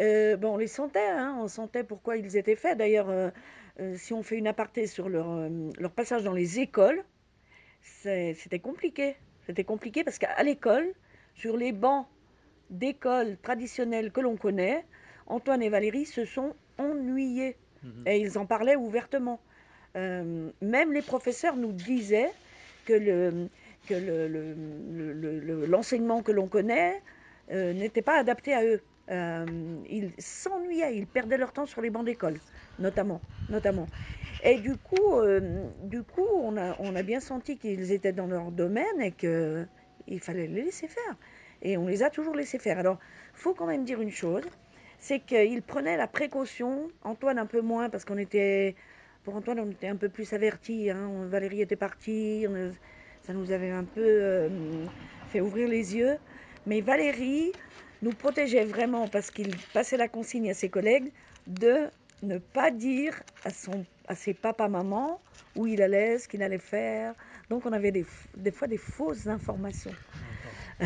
Euh, 0.01 0.37
ben, 0.37 0.49
on 0.49 0.57
les 0.57 0.67
sentait, 0.67 1.07
hein, 1.09 1.37
on 1.41 1.47
sentait 1.49 1.85
pourquoi 1.85 2.17
ils 2.17 2.37
étaient 2.37 2.57
faits. 2.57 2.79
D'ailleurs, 2.79 3.11
euh, 3.11 3.31
euh, 3.81 3.97
si 3.97 4.13
on 4.13 4.23
fait 4.23 4.37
une 4.37 4.47
aparté 4.49 4.87
sur 4.87 5.09
leur, 5.09 5.31
euh, 5.31 5.49
leur 5.79 5.93
passage 5.93 6.25
dans 6.25 6.33
les 6.33 6.59
écoles, 6.61 7.03
c'était 7.85 8.59
compliqué. 8.59 9.17
C'était 9.47 9.65
compliqué 9.65 10.05
parce 10.05 10.19
qu'à 10.19 10.43
l'école, 10.43 10.87
sur 11.35 11.57
les 11.57 11.73
bancs 11.73 12.07
d'école 12.71 13.37
traditionnelles 13.43 14.11
que 14.11 14.21
l'on 14.21 14.37
connaît, 14.37 14.85
Antoine 15.27 15.63
et 15.63 15.69
Valérie 15.69 16.07
se 16.07 16.25
sont 16.25 16.55
ennuyés. 16.79 17.57
Mhm. 17.83 18.05
Et 18.07 18.19
ils 18.19 18.39
en 18.39 18.47
parlaient 18.47 18.77
ouvertement. 18.77 19.41
Euh, 19.97 20.51
même 20.61 20.93
les 20.93 21.03
professeurs 21.03 21.57
nous 21.57 21.73
disaient 21.73 22.31
que 22.87 22.95
le, 22.95 23.49
que 23.87 23.95
le- 23.95 24.29
le- 24.29 24.55
le- 24.55 25.13
le- 25.13 25.41
le- 25.41 25.67
l'enseignement 25.67 26.23
que 26.23 26.33
l'on 26.33 26.49
connaît 26.49 27.01
euh, 27.53 27.73
n'était 27.75 28.03
pas 28.03 28.19
adapté 28.19 28.55
à 28.55 28.65
eux. 28.65 28.81
Euh, 29.11 29.77
ils 29.89 30.13
s'ennuyaient, 30.19 30.97
ils 30.97 31.07
perdaient 31.07 31.37
leur 31.37 31.53
temps 31.53 31.67
sur 31.67 31.83
les 31.83 31.91
bancs 31.91 32.07
d'école, 32.07 32.41
notamment, 32.79 33.21
notamment. 33.51 33.87
Et 34.43 34.59
du 34.59 34.77
coup, 34.77 35.19
euh, 35.19 35.69
du 35.83 36.03
coup 36.03 36.27
on, 36.43 36.57
a, 36.57 37.03
bien 37.03 37.21
senti 37.21 37.59
qu'ils 37.59 37.93
étaient 37.93 38.13
dans 38.13 38.27
leur 38.27 38.51
domaine 38.51 39.01
et 39.01 39.13
qu'il 39.13 40.21
fallait 40.21 40.47
les 40.47 40.63
laisser 40.63 40.89
faire. 40.89 41.17
Et 41.63 41.77
on 41.77 41.87
les 41.87 42.03
a 42.03 42.11
toujours 42.11 42.35
laissés 42.35 42.59
faire. 42.59 42.79
Alors, 42.79 42.99
faut 43.35 43.55
quand 43.55 43.67
même 43.67 43.85
dire 43.85 44.01
une 44.01 44.11
chose, 44.11 44.45
c'est 44.99 45.21
qu'ils 45.21 45.63
prenaient 45.63 45.97
la 45.97 46.07
précaution, 46.07 46.89
Antoine 47.03 47.39
un 47.39 47.47
peu 47.47 47.61
moins, 47.61 47.91
parce 47.91 48.05
qu'on 48.05 48.19
était, 48.19 48.75
pour 49.23 49.35
Antoine, 49.37 49.61
on 49.61 49.71
était 49.71 49.89
un 49.89 49.97
peu 49.97 50.09
plus 50.09 50.33
avertis. 50.33 50.91
hein. 50.91 51.27
Valérie 51.27 51.61
était 51.61 51.77
partie, 51.77 52.47
ça 53.23 53.33
nous 53.33 53.51
avait 53.51 53.71
un 53.71 53.85
peu 53.85 54.03
euh, 54.03 54.49
fait 55.29 55.41
ouvrir 55.41 55.69
les 55.69 55.97
yeux. 55.97 56.17
Mais 56.67 56.81
Valérie 56.81 57.53
nous 58.05 58.13
protégeait 58.13 58.65
vraiment 58.65 59.09
parce 59.09 59.31
qu'il 59.31 59.51
passait 59.73 59.97
la 59.97 60.09
consigne 60.09 60.51
à 60.51 60.55
ses 60.55 60.69
collègues 60.69 61.11
de 61.47 61.89
ne 62.23 62.39
pas 62.39 62.71
dire 62.71 63.23
à, 63.45 63.51
son, 63.51 63.85
à 64.09 64.15
ses 64.15 64.35
papas-mamans 64.35 65.21
où 65.57 65.67
il 65.67 65.81
allait, 65.83 66.19
ce 66.19 66.29
qu'il 66.29 66.43
allait 66.43 66.59
faire. 66.59 67.15
Donc 67.49 67.65
on 67.67 67.73
avait 67.73 67.93
des, 67.93 68.05
des 68.37 68.51
fois 68.51 68.69
des 68.69 68.77
fausses 68.79 69.27
informations. 69.27 69.93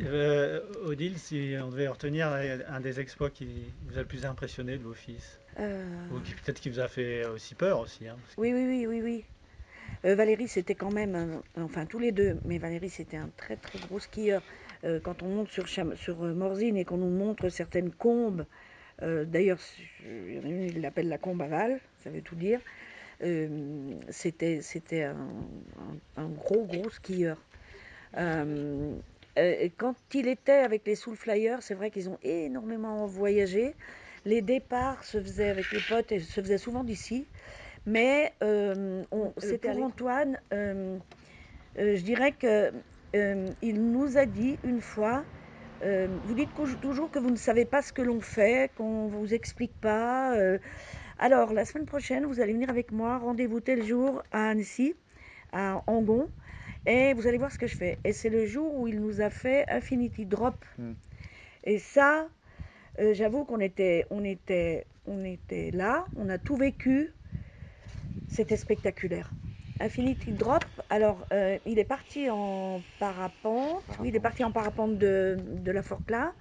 Euh, 0.00 0.60
Odile, 0.84 1.18
si 1.18 1.54
on 1.62 1.68
devait 1.70 1.88
retenir 1.88 2.28
un 2.28 2.80
des 2.80 2.98
exploits 3.00 3.30
qui 3.30 3.46
vous 3.86 3.96
a 3.96 4.00
le 4.02 4.06
plus 4.06 4.24
impressionné 4.26 4.76
de 4.78 4.82
vos 4.82 4.94
fils, 4.94 5.38
Euh, 5.58 5.84
ou 6.12 6.18
peut-être 6.20 6.60
qui 6.60 6.70
vous 6.70 6.80
a 6.80 6.88
fait 6.88 7.24
aussi 7.26 7.54
peur 7.54 7.80
aussi. 7.80 8.06
hein, 8.08 8.16
parce 8.20 8.34
que- 8.34 8.40
Oui, 8.40 8.52
oui, 8.52 8.64
oui, 8.66 8.86
oui, 8.86 9.02
oui. 9.02 9.24
Euh, 10.04 10.14
Valérie, 10.14 10.48
c'était 10.48 10.74
quand 10.74 10.92
même, 10.92 11.42
enfin 11.56 11.84
tous 11.86 11.98
les 11.98 12.12
deux, 12.12 12.38
mais 12.44 12.58
Valérie, 12.58 12.90
c'était 12.90 13.16
un 13.16 13.30
très 13.36 13.56
très 13.56 13.78
gros 13.80 13.98
skieur. 13.98 14.42
Euh, 14.84 15.00
quand 15.02 15.22
on 15.22 15.28
monte 15.28 15.48
sur, 15.48 15.68
sur 15.68 16.24
euh, 16.24 16.34
Morzine 16.34 16.76
et 16.76 16.84
qu'on 16.84 16.98
nous 16.98 17.10
montre 17.10 17.48
certaines 17.48 17.90
combes, 17.90 18.44
d'ailleurs, 19.00 19.60
il 20.04 20.80
l'appelle 20.80 21.08
la 21.08 21.18
combe 21.18 21.40
à 21.42 21.46
Val, 21.46 21.78
ça 22.02 22.10
veut 22.10 22.20
tout 22.20 22.34
dire. 22.34 22.60
C'était 23.20 24.60
c'était 24.60 25.04
un, 25.04 26.28
gros 26.28 26.64
gros 26.64 26.90
skieur. 26.90 27.40
Quand 28.14 29.94
il 30.14 30.26
était 30.26 30.50
avec 30.50 30.84
les 30.84 30.96
Soul 30.96 31.14
Flyers, 31.14 31.62
c'est 31.62 31.74
vrai 31.74 31.92
qu'ils 31.92 32.08
ont 32.08 32.18
énormément 32.24 33.06
voyagé. 33.06 33.76
Les 34.24 34.42
départs 34.42 35.04
se 35.04 35.22
faisaient 35.22 35.50
avec 35.50 35.70
les 35.70 35.80
potes 35.88 36.10
et 36.10 36.18
se 36.18 36.40
faisaient 36.40 36.58
souvent 36.58 36.82
d'ici. 36.82 37.24
Mais 37.86 38.32
euh, 38.42 39.04
on- 39.10 39.26
Le 39.26 39.32
c'est 39.38 39.58
pour 39.58 39.70
Calais. 39.70 39.82
Antoine, 39.82 40.38
euh, 40.52 40.98
euh, 41.78 41.96
je 41.96 42.02
dirais 42.02 42.32
que 42.32 42.72
euh, 43.16 43.46
il 43.62 43.90
nous 43.90 44.16
a 44.18 44.26
dit 44.26 44.58
une 44.62 44.80
fois, 44.80 45.24
euh, 45.82 46.18
vous 46.24 46.34
dites 46.34 46.52
toujours 46.80 47.10
que 47.10 47.18
vous 47.18 47.30
ne 47.30 47.36
savez 47.36 47.64
pas 47.64 47.82
ce 47.82 47.92
que 47.92 48.02
l'on 48.02 48.20
fait, 48.20 48.72
qu'on 48.76 49.06
ne 49.06 49.10
vous 49.10 49.32
explique 49.34 49.74
pas. 49.80 50.34
euh, 50.36 50.58
alors, 51.18 51.52
la 51.52 51.64
semaine 51.64 51.86
prochaine, 51.86 52.26
vous 52.26 52.40
allez 52.40 52.52
venir 52.52 52.70
avec 52.70 52.92
moi, 52.92 53.18
rendez-vous 53.18 53.60
tel 53.60 53.84
jour 53.84 54.22
à 54.30 54.50
Annecy, 54.50 54.94
à 55.52 55.82
Angon, 55.88 56.28
et 56.86 57.12
vous 57.14 57.26
allez 57.26 57.38
voir 57.38 57.50
ce 57.50 57.58
que 57.58 57.66
je 57.66 57.74
fais. 57.74 57.98
Et 58.04 58.12
c'est 58.12 58.28
le 58.30 58.46
jour 58.46 58.72
où 58.74 58.86
il 58.86 59.00
nous 59.00 59.20
a 59.20 59.30
fait 59.30 59.64
Infinity 59.68 60.26
Drop. 60.26 60.64
Hmm. 60.78 60.92
Et 61.64 61.78
ça, 61.78 62.28
euh, 63.00 63.14
j'avoue 63.14 63.44
qu'on 63.44 63.58
était, 63.60 64.06
on 64.10 64.24
était, 64.24 64.86
on 65.06 65.24
était 65.24 65.70
là, 65.72 66.06
on 66.16 66.28
a 66.28 66.38
tout 66.38 66.56
vécu. 66.56 67.12
C'était 68.28 68.56
spectaculaire. 68.56 69.34
Infinity 69.80 70.32
Drop, 70.32 70.64
alors 70.90 71.26
euh, 71.32 71.58
il 71.66 71.78
est 71.78 71.84
parti 71.84 72.30
en 72.30 72.84
parapente, 72.98 73.84
oui, 74.00 74.08
il 74.08 74.16
est 74.16 74.20
parti 74.20 74.44
en 74.44 74.52
parapente 74.52 74.98
de, 74.98 75.36
de 75.38 75.70
la 75.72 75.82
Forclaz. 75.82 76.32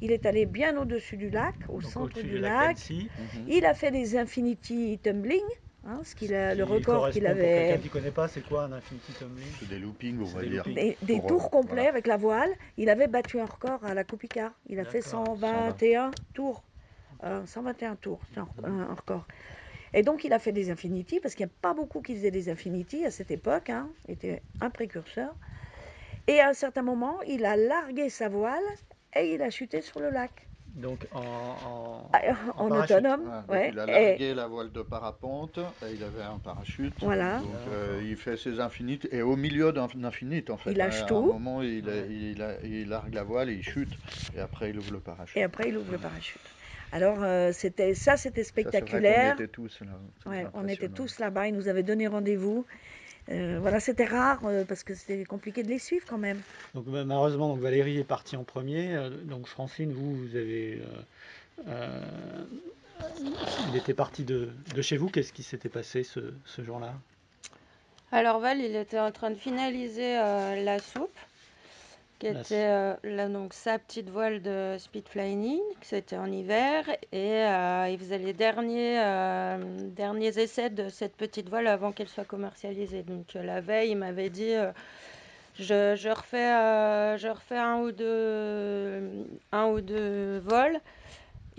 Il 0.00 0.12
est 0.12 0.26
allé 0.26 0.46
bien 0.46 0.76
au-dessus 0.78 1.16
du 1.16 1.30
lac, 1.30 1.54
au 1.68 1.80
Donc, 1.82 1.92
centre 1.92 2.22
du 2.22 2.28
du 2.28 2.38
lac. 2.38 2.78
Mhm. 3.18 3.48
Il 3.48 3.66
a 3.66 3.74
fait 3.74 3.90
des 3.90 4.16
Infinity 4.16 4.98
Tumbling, 5.02 5.42
hein, 5.84 6.02
ce 6.04 6.14
qu'il 6.14 6.34
a, 6.34 6.54
le 6.54 6.64
record 6.64 7.08
qu'il 7.10 7.26
correspond, 7.26 7.30
Pour 7.36 7.52
quelqu'un 7.52 7.76
avait. 7.76 7.78
qui 7.78 7.86
ne 7.88 7.92
connaît 7.92 8.10
pas, 8.10 8.28
c'est 8.28 8.42
quoi 8.42 8.64
un 8.64 8.72
Infinity 8.72 9.12
Tumbling? 9.12 9.48
C'est 9.58 9.66
des 9.68 9.78
loopings, 9.78 10.20
on 10.20 10.30
va 10.30 10.42
des 10.42 10.50
dire. 10.50 10.64
Des, 10.64 10.98
des 11.02 11.20
Pour, 11.20 11.24
euh, 11.24 11.28
tours 11.28 11.50
complets 11.50 11.82
voilà. 11.82 11.88
avec 11.88 12.06
la 12.06 12.16
voile. 12.16 12.50
Il 12.76 12.88
avait 12.90 13.08
battu 13.08 13.40
un 13.40 13.46
record 13.46 13.84
à 13.84 13.94
la 13.94 14.04
Coupe. 14.04 14.24
Il 14.66 14.78
a 14.78 14.84
fait 14.84 15.00
D'accord, 15.02 15.10
121 15.10 16.10
tours. 16.34 16.64
Euh, 17.24 17.44
121 17.46 17.96
tours, 17.96 18.20
c'est 18.32 18.40
un, 18.40 18.48
un- 18.64 18.80
un 18.90 18.94
record. 18.94 19.26
Et 19.94 20.02
donc 20.02 20.24
il 20.24 20.32
a 20.32 20.38
fait 20.38 20.52
des 20.52 20.70
Infinity, 20.70 21.20
parce 21.20 21.34
qu'il 21.34 21.46
n'y 21.46 21.52
a 21.52 21.54
pas 21.62 21.74
beaucoup 21.74 22.00
qui 22.02 22.14
faisaient 22.14 22.30
des 22.30 22.48
Infinity 22.50 23.04
à 23.04 23.10
cette 23.10 23.30
époque. 23.30 23.70
Hein, 23.70 23.88
il 24.06 24.12
était 24.12 24.42
un 24.60 24.70
précurseur. 24.70 25.34
Et 26.26 26.40
à 26.40 26.48
un 26.48 26.54
certain 26.54 26.82
moment, 26.82 27.20
il 27.26 27.44
a 27.46 27.56
largué 27.56 28.10
sa 28.10 28.28
voile 28.28 28.62
et 29.16 29.34
il 29.34 29.42
a 29.42 29.48
chuté 29.50 29.80
sur 29.80 30.00
le 30.00 30.10
lac. 30.10 30.30
Donc 30.66 31.06
en, 31.12 32.10
Ah, 32.12 32.20
en 32.56 32.70
autonome. 32.70 33.42
Ouais. 33.48 33.70
il 33.72 33.78
a 33.78 33.84
Et- 33.84 34.08
largué 34.10 34.34
la 34.34 34.46
voile 34.46 34.70
de 34.70 34.82
parapente, 34.82 35.58
et 35.58 35.94
il 35.94 36.04
avait 36.04 36.22
un 36.22 36.36
parachute. 36.36 36.92
Voilà. 37.00 37.38
Donc 37.38 37.48
euh, 37.72 38.02
il 38.04 38.16
fait 38.16 38.36
ses 38.36 38.60
infinites, 38.60 39.08
et 39.10 39.22
au 39.22 39.34
milieu 39.36 39.72
d'un 39.72 39.88
infinite 40.04 40.50
en 40.50 40.58
fait. 40.58 40.72
Il 40.72 40.76
lâche 40.76 41.00
à 41.00 41.06
tout. 41.06 41.16
un 41.16 41.20
moment, 41.38 41.62
il, 41.62 41.84
il 42.64 42.88
largue 42.90 43.14
la 43.14 43.22
voile 43.22 43.48
et 43.48 43.54
il 43.54 43.62
chute, 43.62 43.96
et 44.36 44.40
après 44.40 44.68
il 44.68 44.78
ouvre 44.78 44.92
le 44.92 45.00
parachute. 45.00 45.38
Et 45.38 45.42
après, 45.42 45.70
il 45.70 45.76
ouvre 45.78 45.90
le 45.90 45.98
parachute. 45.98 46.42
Alors, 46.92 47.18
euh, 47.22 47.52
c'était 47.52 47.94
ça, 47.94 48.16
c'était 48.16 48.44
Ça, 48.44 48.48
spectaculaire. 48.50 49.34
était 49.34 49.48
tous 49.48 49.80
là. 49.80 49.86
Ouais, 50.26 50.46
on 50.54 50.66
était 50.68 50.88
tous 50.88 51.18
là-bas, 51.18 51.48
ils 51.48 51.54
nous 51.54 51.68
avaient 51.68 51.82
donné 51.82 52.06
rendez-vous. 52.06 52.64
Euh, 53.30 53.58
voilà, 53.60 53.78
c'était 53.78 54.06
rare 54.06 54.40
euh, 54.46 54.64
parce 54.64 54.82
que 54.84 54.94
c'était 54.94 55.24
compliqué 55.24 55.62
de 55.62 55.68
les 55.68 55.78
suivre 55.78 56.06
quand 56.08 56.16
même. 56.16 56.40
Donc 56.74 56.86
ma- 56.86 57.04
malheureusement, 57.04 57.48
donc 57.48 57.60
Valérie 57.60 57.98
est 57.98 58.04
partie 58.04 58.36
en 58.36 58.44
premier. 58.44 58.96
Donc 59.24 59.46
Francine, 59.46 59.92
vous, 59.92 60.16
vous 60.16 60.34
avez, 60.36 60.80
euh, 60.80 61.68
euh, 61.68 62.00
il 63.68 63.76
était 63.76 63.92
parti 63.92 64.24
de, 64.24 64.48
de 64.74 64.82
chez 64.82 64.96
vous. 64.96 65.08
Qu'est-ce 65.10 65.34
qui 65.34 65.42
s'était 65.42 65.68
passé 65.68 66.04
ce, 66.04 66.20
ce 66.46 66.62
jour-là? 66.64 66.94
Alors 68.12 68.40
Val, 68.40 68.60
il 68.60 68.74
était 68.74 68.98
en 68.98 69.12
train 69.12 69.30
de 69.30 69.36
finaliser 69.36 70.18
euh, 70.18 70.62
la 70.64 70.78
soupe, 70.78 71.18
qui 72.18 72.26
était 72.26 72.66
euh, 72.68 72.94
là, 73.04 73.28
donc 73.28 73.54
sa 73.54 73.78
petite 73.78 74.10
voile 74.10 74.42
de 74.42 74.76
speedflying, 74.78 75.60
que 75.80 75.86
c'était 75.86 76.16
en 76.16 76.30
hiver, 76.30 76.84
et 77.12 77.44
euh, 77.44 77.88
il 77.88 77.98
faisait 77.98 78.18
les 78.18 78.32
derniers, 78.32 79.00
euh, 79.00 79.58
derniers 79.90 80.38
essais 80.38 80.70
de 80.70 80.88
cette 80.88 81.16
petite 81.16 81.48
voile 81.48 81.68
avant 81.68 81.92
qu'elle 81.92 82.08
soit 82.08 82.24
commercialisée. 82.24 83.02
Donc 83.02 83.34
la 83.34 83.60
veille, 83.60 83.90
il 83.90 83.96
m'avait 83.96 84.30
dit, 84.30 84.54
je, 85.54 85.94
je 85.96 86.08
refais, 86.08 87.18
je 87.18 87.28
refais 87.28 87.58
un 87.58 87.78
ou 87.78 87.92
deux, 87.92 89.26
un 89.52 89.66
ou 89.66 89.80
deux 89.80 90.38
vols. 90.38 90.80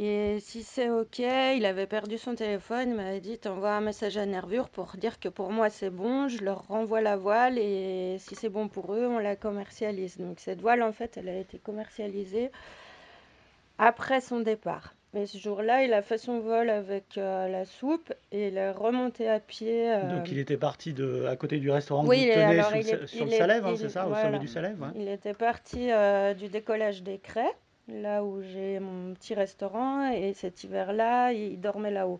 Et 0.02 0.38
si 0.40 0.64
c'est 0.64 0.90
OK, 0.90 1.20
il 1.20 1.66
avait 1.66 1.86
perdu 1.86 2.18
son 2.18 2.34
téléphone, 2.34 2.92
il 2.92 2.96
m'avait 2.96 3.20
dit 3.20 3.38
t'envoies 3.38 3.74
un 3.74 3.82
message 3.82 4.16
à 4.18 4.26
Nervure 4.26 4.70
pour 4.70 4.94
dire 4.98 5.20
que 5.20 5.28
pour 5.28 5.52
moi 5.52 5.70
c'est 5.70 5.90
bon, 5.90 6.30
je 6.30 6.42
leur 6.42 6.66
renvoie 6.68 7.02
la 7.02 7.18
voile 7.18 7.58
et 7.58 8.16
si 8.20 8.36
c'est 8.36 8.48
bon 8.48 8.70
pour 8.70 8.94
eux, 8.94 9.06
on 9.08 9.20
la 9.20 9.36
commercialise. 9.36 10.18
Donc 10.18 10.40
cette 10.40 10.62
voile 10.62 10.84
en 10.84 10.94
fait, 10.94 11.18
elle 11.18 11.28
a 11.28 11.38
été 11.38 11.58
commercialisée 11.58 12.50
après 13.78 14.22
son 14.22 14.40
départ. 14.40 14.94
Mais 15.14 15.26
ce 15.26 15.38
jour-là, 15.40 15.84
il 15.84 15.92
a 15.94 16.02
fait 16.04 16.20
son 16.20 16.40
vol 16.40 16.70
avec 16.70 17.18
euh, 17.18 17.48
la 17.48 17.66
soupe 17.66 18.14
et 18.32 18.50
il 18.50 18.58
est 18.58 18.72
remonté 18.72 19.28
à 19.28 19.40
pied. 19.40 19.92
euh, 19.92 20.18
Donc 20.20 20.32
il 20.32 20.38
était 20.38 20.56
parti 20.56 20.94
de, 20.94 21.26
à 21.26 21.36
côté 21.36 21.58
du 21.58 21.72
restaurant 21.72 22.04
que 22.04 22.10
oui, 22.10 22.28
vous 22.28 22.34
tenez 22.34 22.60
alors, 22.60 22.68
sur, 22.68 22.76
le 22.78 23.04
est- 23.04 23.08
sur 23.08 23.30
Salève, 23.34 23.66
hein, 23.66 23.74
c'est 23.76 23.90
ça, 23.90 24.08
au 24.08 24.14
sommet 24.14 24.38
du 24.40 24.48
Salève 24.48 24.80
ouais. 24.80 24.90
Il 24.96 25.10
était 25.10 25.34
parti 25.34 25.92
euh, 25.92 26.36
du 26.36 26.48
décollage 26.48 27.02
des 27.02 27.18
Craies, 27.18 27.52
là 27.90 28.24
où 28.24 28.42
j'ai 28.42 28.80
mon 28.80 29.14
petit 29.14 29.34
restaurant, 29.34 30.12
et 30.12 30.34
cet 30.34 30.64
hiver-là, 30.64 31.34
il 31.34 31.60
dormait 31.60 31.92
là-haut. 31.92 32.20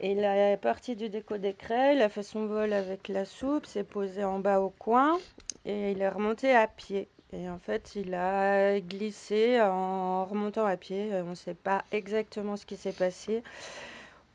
Et 0.00 0.12
il 0.12 0.20
est 0.20 0.58
parti 0.58 0.94
du 0.94 1.08
déco 1.08 1.34
Craies, 1.58 1.96
il 1.96 2.02
a 2.02 2.08
fait 2.08 2.22
son 2.22 2.46
vol 2.46 2.72
avec 2.72 3.08
la 3.08 3.24
soupe, 3.24 3.66
s'est 3.66 3.84
posé 3.84 4.22
en 4.22 4.38
bas 4.38 4.60
au 4.60 4.70
coin, 4.70 5.18
et 5.64 5.90
il 5.92 6.00
est 6.00 6.08
remonté 6.08 6.54
à 6.54 6.68
pied. 6.68 7.08
Et 7.32 7.50
en 7.50 7.58
fait, 7.58 7.94
il 7.94 8.14
a 8.14 8.80
glissé 8.80 9.60
en 9.60 10.24
remontant 10.24 10.64
à 10.64 10.76
pied. 10.76 11.10
On 11.12 11.30
ne 11.30 11.34
sait 11.34 11.54
pas 11.54 11.84
exactement 11.92 12.56
ce 12.56 12.64
qui 12.64 12.76
s'est 12.76 12.92
passé. 12.92 13.42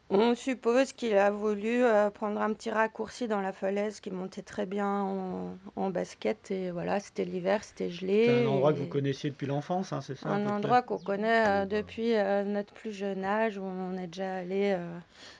On 0.09 0.35
suppose 0.35 0.93
qu'il 0.93 1.17
a 1.17 1.31
voulu 1.31 1.83
euh, 1.83 2.09
prendre 2.11 2.39
un 2.41 2.53
petit 2.53 2.69
raccourci 2.69 3.27
dans 3.27 3.41
la 3.41 3.51
falaise 3.51 3.99
qui 3.99 4.11
montait 4.11 4.41
très 4.41 4.65
bien 4.65 4.87
en, 4.87 5.57
en 5.75 5.89
basket. 5.89 6.51
Et 6.51 6.71
voilà, 6.71 6.99
c'était 6.99 7.25
l'hiver, 7.25 7.63
c'était 7.63 7.89
gelé. 7.89 8.25
C'est 8.27 8.43
un 8.45 8.47
endroit 8.49 8.73
que 8.73 8.79
vous 8.79 8.87
connaissiez 8.87 9.31
depuis 9.31 9.47
l'enfance, 9.47 9.91
hein, 9.91 10.01
c'est 10.01 10.15
ça 10.17 10.29
Un 10.29 10.45
endroit 10.47 10.81
qu'on 10.81 10.99
connaît 10.99 11.47
euh, 11.47 11.65
depuis 11.65 12.15
euh, 12.15 12.43
notre 12.43 12.73
plus 12.73 12.91
jeune 12.91 13.23
âge, 13.23 13.57
où 13.57 13.63
on 13.63 13.97
est 13.97 14.07
déjà 14.07 14.35
allé 14.35 14.77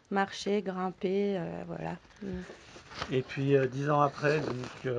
marcher, 0.10 0.62
grimper. 0.62 1.40
voilà. 1.68 1.98
Et 3.12 3.22
puis 3.22 3.56
dix 3.72 3.90
ans 3.90 4.02
après, 4.02 4.40
donc 4.40 4.94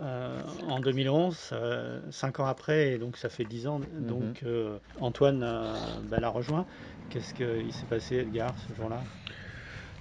euh, 0.00 0.42
en 0.62 0.80
2011, 0.80 1.50
euh, 1.52 2.00
cinq 2.10 2.40
ans 2.40 2.46
après, 2.46 2.92
et 2.94 2.98
donc 2.98 3.16
ça 3.16 3.28
fait 3.28 3.44
dix 3.44 3.66
ans, 3.66 3.80
donc 4.00 4.42
euh, 4.44 4.78
Antoine 4.98 5.42
euh, 5.42 6.00
bah, 6.02 6.20
l'a 6.20 6.28
rejoint. 6.30 6.66
Qu'est-ce 7.08 7.34
qu'il 7.34 7.72
s'est 7.72 7.86
passé, 7.86 8.16
Edgar, 8.16 8.58
ce 8.58 8.72
jour-là? 8.74 9.04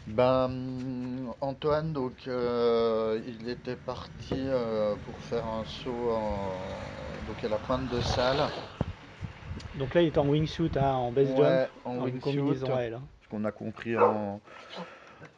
Ben, 0.08 1.32
Antoine, 1.42 1.94
donc, 1.94 2.28
euh, 2.28 3.22
il 3.28 3.48
était 3.48 3.76
parti 3.76 4.36
euh, 4.36 4.96
pour 4.98 5.22
faire 5.22 5.46
un 5.46 5.64
saut 5.66 6.12
en- 6.12 7.22
donc 7.22 7.44
à 7.44 7.50
la 7.50 7.60
pointe 7.60 7.88
de 7.88 8.02
salle. 8.02 8.52
Donc 9.74 9.94
là, 9.96 10.02
il 10.02 10.08
est 10.08 10.18
en 10.18 10.28
wingsuit, 10.28 10.72
hein, 10.76 10.94
en 10.94 11.12
base 11.12 11.28
Ouais, 11.28 11.36
jump, 11.36 11.70
en 11.86 11.96
une 12.08 12.16
wingsuit. 12.16 12.20
combinaison 12.20 12.74
à 12.76 12.82
elle. 12.82 12.94
hein. 12.96 13.04
Ce 13.24 13.28
qu'on 13.30 13.46
a 13.46 13.52
compris 13.52 13.98
en- 13.98 14.42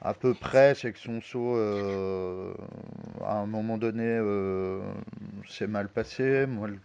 à 0.01 0.13
peu 0.13 0.33
près, 0.33 0.73
c'est 0.75 0.91
que 0.91 0.99
son 0.99 1.21
saut, 1.21 1.55
euh, 1.55 2.53
à 3.23 3.37
un 3.37 3.45
moment 3.45 3.77
donné, 3.77 4.03
euh, 4.05 4.81
s'est 5.47 5.67
mal 5.67 5.89
passé. 5.89 6.45
Moi, 6.47 6.67
le- 6.69 6.79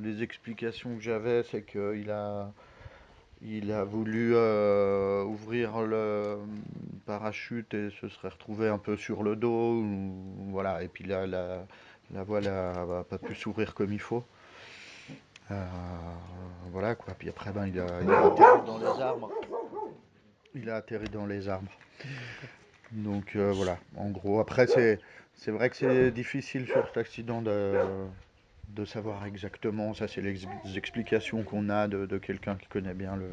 les 0.00 0.22
explications 0.22 0.96
que 0.96 1.02
j'avais, 1.02 1.42
c'est 1.42 1.62
qu'il 1.62 2.10
a, 2.10 2.50
il 3.42 3.72
a 3.72 3.84
voulu 3.84 4.32
euh, 4.34 5.22
ouvrir 5.24 5.82
le 5.82 6.38
parachute 7.06 7.72
et 7.74 7.90
se 8.00 8.08
serait 8.08 8.28
retrouvé 8.28 8.68
un 8.68 8.78
peu 8.78 8.96
sur 8.96 9.22
le 9.22 9.36
dos. 9.36 9.82
voilà, 10.50 10.82
et 10.82 10.88
puis 10.88 11.04
là, 11.04 11.26
la, 11.26 11.66
voile 12.24 12.44
n'a 12.44 13.04
pas 13.08 13.18
pu 13.18 13.34
s'ouvrir 13.34 13.74
comme 13.74 13.92
il 13.92 14.00
faut. 14.00 14.24
Voilà 16.72 16.94
quoi. 16.94 17.14
Puis 17.18 17.28
après, 17.28 17.52
ben, 17.52 17.66
il, 17.66 17.78
a, 17.80 18.02
il 18.02 18.10
a 18.10 18.26
atterri 18.26 18.66
dans 18.66 18.78
les 18.78 19.00
arbres. 19.02 19.30
Il 20.56 20.70
a 20.70 20.76
atterri 20.76 21.08
dans 21.08 21.26
les 21.26 21.48
arbres. 21.48 21.70
Donc 22.92 23.36
euh, 23.36 23.52
voilà, 23.52 23.78
en 23.96 24.10
gros. 24.10 24.40
Après, 24.40 24.66
c'est, 24.66 25.50
vrai 25.50 25.70
que 25.70 25.76
c'est 25.76 26.10
difficile 26.10 26.66
sur 26.66 26.86
cet 26.86 26.96
accident 26.96 27.42
de, 27.42 27.74
de 28.68 28.84
savoir 28.84 29.26
exactement. 29.26 29.92
Ça, 29.94 30.08
c'est 30.08 30.20
les 30.20 30.30
ex- 30.30 30.46
les 30.64 30.78
explications 30.78 31.42
qu'on 31.42 31.68
a 31.68 31.88
de, 31.88 32.06
de 32.06 32.18
quelqu'un 32.18 32.56
qui 32.56 32.66
connaît 32.68 32.94
bien 32.94 33.16
le, 33.16 33.30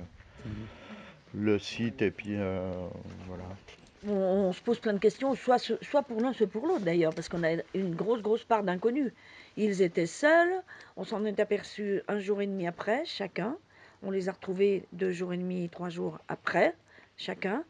le 1.34 1.60
site. 1.60 2.02
Et 2.02 2.12
puis 2.12 2.36
euh, 2.36 2.72
voilà. 3.28 3.44
on, 4.08 4.52
se 4.52 4.62
pose 4.62 4.80
plein 4.80 4.94
de 4.94 5.00
questions, 5.00 5.34
soit, 5.36 5.60
soit 5.60 6.04
pour 6.04 6.20
l'un, 6.20 6.34
soit 6.34 6.48
pour 6.48 6.68
l'autre 6.68 6.84
d'ailleurs, 6.84 7.14
parce 7.14 7.30
qu'on 7.30 7.44
a 7.44 7.54
une 7.74 7.96
grosse, 7.96 8.22
grosse 8.22 8.44
part 8.44 8.64
d'inconnus. 8.64 9.12
Ils 9.56 9.82
étaient 9.84 10.08
seuls, 10.08 10.52
on 10.98 11.04
s'en 11.04 11.24
est 11.26 11.40
aperçu 11.40 12.02
un 12.08 12.20
jour 12.20 12.42
et 12.42 12.48
demi 12.48 12.68
après, 12.68 13.04
chacun. 13.06 13.56
On 14.02 14.12
les 14.12 14.28
a 14.28 14.34
retrouvés 14.34 14.84
deux 14.92 15.12
jours 15.12 15.32
et 15.32 15.38
demi, 15.38 15.70
trois 15.70 15.90
jours 15.90 16.20
après, 16.28 16.74
chacun. 17.18 17.64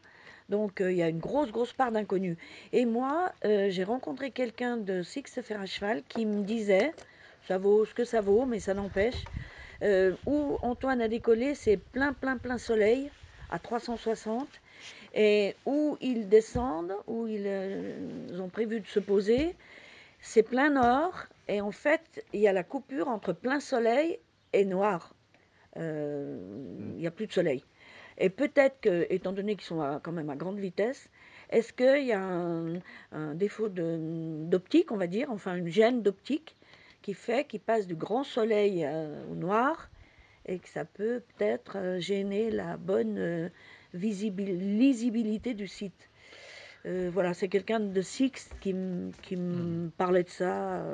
Donc 0.48 0.80
euh, 0.80 0.92
il 0.92 0.98
y 0.98 1.02
a 1.02 1.08
une 1.08 1.18
grosse, 1.18 1.50
grosse 1.50 1.72
part 1.72 1.92
d'inconnus. 1.92 2.36
Et 2.72 2.84
moi, 2.84 3.32
euh, 3.44 3.70
j'ai 3.70 3.84
rencontré 3.84 4.30
quelqu'un 4.30 4.76
de 4.76 5.02
Six 5.02 5.40
Faire 5.42 5.60
à 5.60 5.66
cheval 5.66 6.02
qui 6.08 6.26
me 6.26 6.42
disait, 6.42 6.92
ça 7.48 7.58
vaut 7.58 7.84
ce 7.84 7.94
que 7.94 8.04
ça 8.04 8.20
vaut, 8.20 8.44
mais 8.44 8.60
ça 8.60 8.74
n'empêche, 8.74 9.24
euh, 9.82 10.14
où 10.26 10.58
Antoine 10.62 11.00
a 11.00 11.08
décollé, 11.08 11.54
c'est 11.54 11.76
plein, 11.76 12.12
plein, 12.12 12.36
plein 12.36 12.58
soleil, 12.58 13.10
à 13.50 13.58
360. 13.58 14.48
Et 15.16 15.54
où 15.64 15.96
ils 16.00 16.28
descendent, 16.28 16.94
où 17.06 17.28
ils, 17.28 17.46
ils 18.28 18.40
ont 18.40 18.48
prévu 18.48 18.80
de 18.80 18.86
se 18.86 18.98
poser, 18.98 19.54
c'est 20.20 20.42
plein 20.42 20.70
nord. 20.70 21.14
Et 21.46 21.60
en 21.60 21.70
fait, 21.70 22.24
il 22.32 22.40
y 22.40 22.48
a 22.48 22.52
la 22.52 22.64
coupure 22.64 23.08
entre 23.08 23.32
plein 23.32 23.60
soleil 23.60 24.18
et 24.52 24.64
noir. 24.64 25.14
Il 25.76 26.96
n'y 26.96 27.06
a 27.06 27.12
plus 27.12 27.28
de 27.28 27.32
soleil. 27.32 27.62
Et 28.18 28.28
peut-être 28.30 28.80
que, 28.80 29.06
étant 29.10 29.32
donné 29.32 29.56
qu'ils 29.56 29.64
sont 29.64 29.80
à- 29.80 30.00
quand 30.02 30.12
même 30.12 30.30
à 30.30 30.36
grande 30.36 30.58
vitesse, 30.58 31.08
est-ce 31.50 31.72
qu'il 31.72 32.06
y 32.06 32.12
a 32.12 32.20
un, 32.22 32.74
un 33.12 33.34
défaut 33.34 33.68
d'optique, 33.68 34.92
on 34.92 34.96
va 34.96 35.06
dire, 35.06 35.30
enfin 35.30 35.56
une 35.56 35.68
gêne 35.68 36.02
d'optique, 36.02 36.56
qui 37.02 37.12
fait 37.14 37.46
qu'ils 37.46 37.60
passent 37.60 37.86
du 37.86 37.94
grand 37.96 38.24
soleil 38.24 38.84
euh, 38.84 39.22
au 39.30 39.34
noir 39.34 39.90
et 40.46 40.58
que 40.58 40.68
ça 40.68 40.84
peut 40.84 41.22
peut-être 41.36 41.76
euh, 41.76 42.00
gêner 42.00 42.50
la 42.50 42.76
bonne 42.76 43.18
euh, 43.18 43.48
lisibilité 43.92 45.54
du 45.54 45.68
site? 45.68 46.08
Euh, 46.86 47.10
voilà, 47.12 47.34
c'est 47.34 47.48
quelqu'un 47.48 47.80
de 47.80 48.00
Six 48.02 48.50
qui, 48.60 48.74
me 48.74 49.88
parlait 49.96 50.22
de 50.22 50.28
ça. 50.28 50.84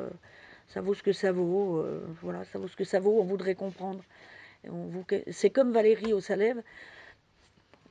ça 0.69 0.81
vaut 0.81 0.95
ce 0.95 1.03
que 1.03 1.13
ça 1.13 1.33
vaut. 1.33 1.85
voilà, 2.23 2.45
ça 2.45 2.59
vaut 2.59 2.69
ce 2.69 2.77
que 2.77 2.85
ça 2.85 3.01
vaut. 3.01 3.21
On 3.21 3.25
voudrait 3.25 3.57
comprendre. 3.57 4.03
Vous- 4.65 5.05
C'est 5.31 5.51
comme 5.51 5.73
Valérie 5.73 6.13
au 6.13 6.21
Salève. 6.21 6.63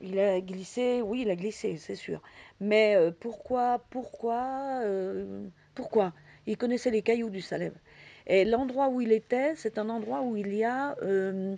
Il 0.02 0.18
a 0.18 0.40
glissé, 0.40 1.02
oui, 1.02 1.22
il 1.22 1.30
a 1.30 1.36
glissé, 1.36 1.76
c'est 1.76 1.94
sûr. 1.94 2.22
Mais 2.60 2.96
euh, 2.96 3.10
pourquoi, 3.10 3.84
pourquoi, 3.90 4.80
euh, 4.82 5.46
pourquoi? 5.74 6.14
Il 6.46 6.56
connaissait 6.56 6.90
les 6.90 7.02
cailloux 7.02 7.28
du 7.28 7.42
Salève. 7.42 7.74
Et 8.26 8.46
l'endroit 8.46 8.88
où 8.88 9.02
il 9.02 9.12
était, 9.12 9.54
c'est 9.56 9.76
un 9.76 9.90
endroit 9.90 10.22
où 10.22 10.36
il 10.36 10.54
y 10.54 10.64
a 10.64 10.96
euh, 11.02 11.54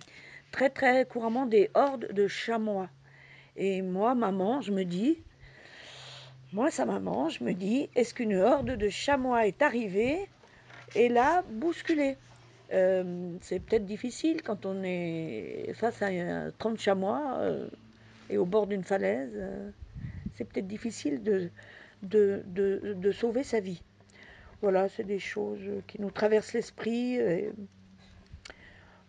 très 0.51 0.69
très 0.69 1.05
couramment 1.05 1.45
des 1.45 1.69
hordes 1.73 2.11
de 2.11 2.27
chamois. 2.27 2.89
Et 3.55 3.81
moi, 3.81 4.13
maman, 4.13 4.59
je 4.59 4.71
me 4.73 4.83
dis, 4.83 5.19
moi, 6.51 6.69
sa 6.69 6.85
maman, 6.85 7.29
je 7.29 7.45
me 7.45 7.53
dis, 7.53 7.89
est-ce 7.95 8.13
qu'une 8.13 8.35
horde 8.35 8.71
de 8.71 8.89
chamois 8.89 9.47
est 9.47 9.61
arrivée 9.61 10.27
et 10.95 11.07
l'a 11.09 11.43
bousculé 11.49 12.17
Euh, 12.71 13.37
c'est 13.41 13.59
peut-être 13.59 13.85
difficile 13.85 14.41
quand 14.41 14.65
on 14.65 14.81
est 14.83 15.73
face 15.75 16.01
à 16.01 16.09
30 16.57 16.79
chamois 16.79 17.37
et 18.33 18.37
au 18.37 18.45
bord 18.45 18.67
d'une 18.67 18.83
falaise. 18.83 19.31
Euh, 19.35 19.69
c'est 20.35 20.45
peut-être 20.45 20.67
difficile 20.67 21.21
de, 21.23 21.49
de, 22.01 22.43
de, 22.47 23.11
sauver 23.11 23.43
sa 23.43 23.59
vie. 23.59 23.81
Voilà, 24.61 24.89
c'est 24.89 25.03
des 25.03 25.19
choses 25.19 25.61
qui 25.87 26.01
nous 26.01 26.09
traversent 26.09 26.53
l'esprit. 26.53 27.19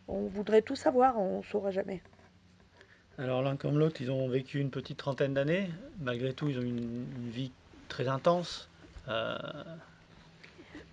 On 0.07 0.27
voudrait 0.27 0.61
tout 0.61 0.77
savoir, 0.77 1.19
on 1.19 1.39
ne 1.39 1.43
saura 1.43 1.71
jamais. 1.71 2.03
Alors 3.17 3.43
l'un 3.43 3.57
comme 3.57 3.79
l'autre, 3.79 4.03
ils 4.03 4.11
ont 4.11 4.29
vécu 4.29 4.61
une 4.61 4.71
petite 4.71 4.99
trentaine 4.99 5.33
d'années. 5.33 5.71
Malgré 6.01 6.35
tout, 6.35 6.49
ils 6.49 6.59
ont 6.59 6.63
une, 6.63 7.07
une 7.17 7.31
vie 7.31 7.53
très 7.89 8.09
intense 8.09 8.69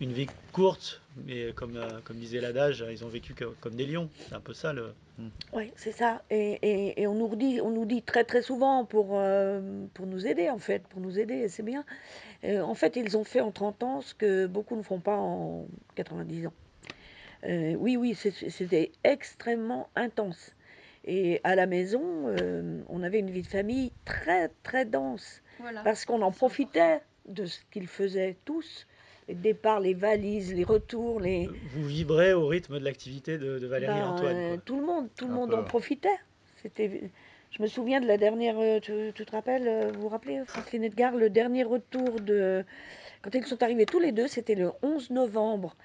une 0.02 0.14
vie 0.14 0.28
courte, 0.52 1.02
mais 1.26 1.54
comme, 1.54 1.78
euh, 1.78 2.00
comme 2.04 2.18
disait 2.18 2.42
l'adage, 2.42 2.84
ils 2.90 3.06
ont 3.06 3.08
vécu 3.08 3.36
comme 3.60 3.76
des 3.76 3.86
lions. 3.86 4.10
C'est 4.28 4.36
un 4.36 4.40
peu 4.40 4.54
ça 4.54 4.74
le. 4.74 4.94
Mm. 5.18 5.28
Oui, 5.54 5.72
c'est 5.76 5.92
ça. 5.92 6.24
Et, 6.30 7.00
et, 7.02 7.08
on, 7.08 7.14
nous 7.14 7.36
dit, 7.36 7.62
on 7.62 7.70
nous 7.70 7.86
dit 7.86 8.02
très 8.02 8.24
très 8.24 8.42
souvent 8.42 8.84
pour, 8.84 9.12
euh, 9.12 9.62
pour 9.94 10.08
nous 10.08 10.26
aider, 10.26 10.50
en 10.50 10.58
fait, 10.58 10.84
pour 10.88 11.02
nous 11.02 11.20
aider, 11.20 11.48
c'est 11.50 11.64
bien. 11.64 11.86
Euh, 12.44 12.62
en 12.62 12.74
fait, 12.74 12.96
ils 12.96 13.16
ont 13.16 13.24
fait 13.24 13.42
en 13.42 13.52
30 13.52 13.84
ans 13.84 14.02
ce 14.02 14.16
que 14.16 14.48
beaucoup 14.48 14.76
ne 14.76 14.82
font 14.82 15.00
pas 15.00 15.18
en 15.18 15.68
90 15.96 16.48
ans. 16.48 16.54
oui, 17.44 17.96
oui, 17.96 18.16
c'était 18.16 18.92
extrêmement 19.04 19.90
intense. 19.96 20.56
Et 21.06 21.42
à 21.44 21.56
la 21.56 21.66
maison, 21.66 22.02
on 22.90 23.04
avait 23.04 23.20
une 23.20 23.32
vie 23.32 23.42
de 23.42 23.48
famille 23.48 23.92
très 24.06 24.50
très 24.64 24.86
dense. 24.86 25.42
Parce 25.84 26.06
qu'on 26.06 26.22
en 26.24 26.32
profitait 26.32 27.02
de 27.28 27.46
ce 27.46 27.60
qu'ils 27.72 27.88
faisaient 27.88 28.36
tous 28.46 28.88
les 29.32 29.36
départs, 29.36 29.80
les 29.80 29.94
valises, 29.94 30.54
les 30.54 30.66
retours. 30.66 31.22
Les... 31.22 31.50
Vous 31.74 31.86
vibrez 31.86 32.34
au 32.34 32.48
rythme 32.48 32.80
de 32.80 32.84
l'activité 32.84 33.38
de, 33.38 33.66
Valérie 33.66 33.94
ben, 33.94 34.10
Antoine. 34.10 34.36
Euh, 34.36 34.58
tout 34.64 34.76
le 34.76 34.86
monde, 34.86 35.08
tout 35.16 35.28
le 35.28 35.34
monde 35.34 35.54
en 35.54 35.64
profitait. 35.64 36.10
C'était, 36.62 37.10
je 37.50 37.62
me 37.62 37.68
souviens 37.68 38.02
de 38.02 38.08
la 38.08 38.18
dernière. 38.18 38.56
Euh, 38.60 38.80
tu, 38.82 39.14
te 39.14 39.32
rappelles, 39.32 39.68
euh, 39.68 39.92
vous 39.94 40.02
vous 40.02 40.10
rappelez, 40.10 40.42
Franklin 40.46 40.82
Edgar, 40.82 41.16
le 41.16 41.30
dernier 41.30 41.64
retour 41.64 42.20
de 42.20 42.66
quand 43.22 43.34
ils 43.34 43.46
sont 43.46 43.64
arrivés 43.64 43.86
tous 43.86 44.00
les 44.00 44.12
deux, 44.12 44.28
c'était 44.28 44.56
le 44.56 44.72
11 44.82 45.12
novembre 45.12 45.76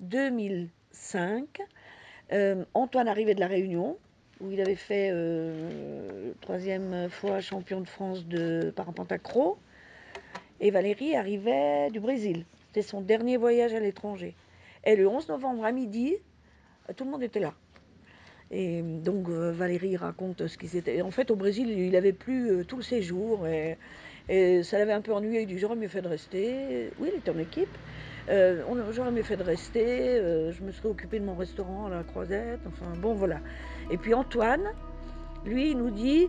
2005. 0.00 1.60
Antoine 2.74 3.06
arrivait 3.06 3.34
de 3.34 3.40
la 3.40 3.46
Réunion, 3.46 3.98
où 4.40 4.50
il 4.50 4.60
avait 4.60 4.74
fait 4.74 5.12
troisième 6.40 7.08
fois 7.10 7.40
champion 7.40 7.82
de 7.82 7.88
France 7.88 8.26
de 8.26 8.72
parapentacro. 8.74 9.58
Et 10.58 10.70
Valérie 10.70 11.14
arrivait 11.14 11.90
du 11.90 12.00
Brésil. 12.00 12.46
C'était 12.76 12.88
son 12.88 13.00
dernier 13.00 13.38
voyage 13.38 13.72
à 13.72 13.80
l'étranger. 13.80 14.34
Et 14.84 14.96
le 14.96 15.08
11 15.08 15.30
novembre 15.30 15.64
à 15.64 15.72
midi, 15.72 16.14
tout 16.94 17.06
le 17.06 17.10
monde 17.10 17.22
était 17.22 17.40
là. 17.40 17.54
Et 18.50 18.82
donc 18.82 19.30
euh, 19.30 19.50
Valérie 19.50 19.96
raconte 19.96 20.46
ce 20.46 20.58
qui 20.58 20.68
s'était. 20.68 21.00
En 21.00 21.10
fait, 21.10 21.30
au 21.30 21.36
Brésil, 21.36 21.70
il 21.70 21.92
n'avait 21.92 22.12
plus 22.12 22.50
euh, 22.50 22.64
tout 22.64 22.76
le 22.76 22.82
séjour 22.82 23.46
et, 23.46 23.78
ça 24.62 24.78
l'avait 24.78 24.92
un 24.92 25.00
peu 25.00 25.14
ennuyé. 25.14 25.40
Il 25.40 25.46
dit 25.46 25.56
J'aurais 25.56 25.76
mieux 25.76 25.88
fait 25.88 26.02
de 26.02 26.08
rester. 26.08 26.90
Oui, 27.00 27.08
il 27.14 27.18
était 27.18 27.30
en 27.30 27.38
équipe. 27.38 27.74
Euh, 28.28 28.62
j'aurais 28.92 29.10
mieux 29.10 29.22
fait 29.22 29.38
de 29.38 29.42
rester. 29.42 30.18
je 30.52 30.62
me 30.62 30.70
serais 30.70 30.90
occupé 30.90 31.18
de 31.18 31.24
mon 31.24 31.34
restaurant 31.34 31.86
à 31.86 31.88
la 31.88 32.02
Croisette. 32.02 32.60
Enfin, 32.66 32.92
bon, 32.98 33.14
voilà. 33.14 33.40
Et 33.90 33.96
puis 33.96 34.12
Antoine, 34.12 34.66
lui, 35.46 35.70
il 35.70 35.78
nous 35.78 35.90
dit 35.90 36.28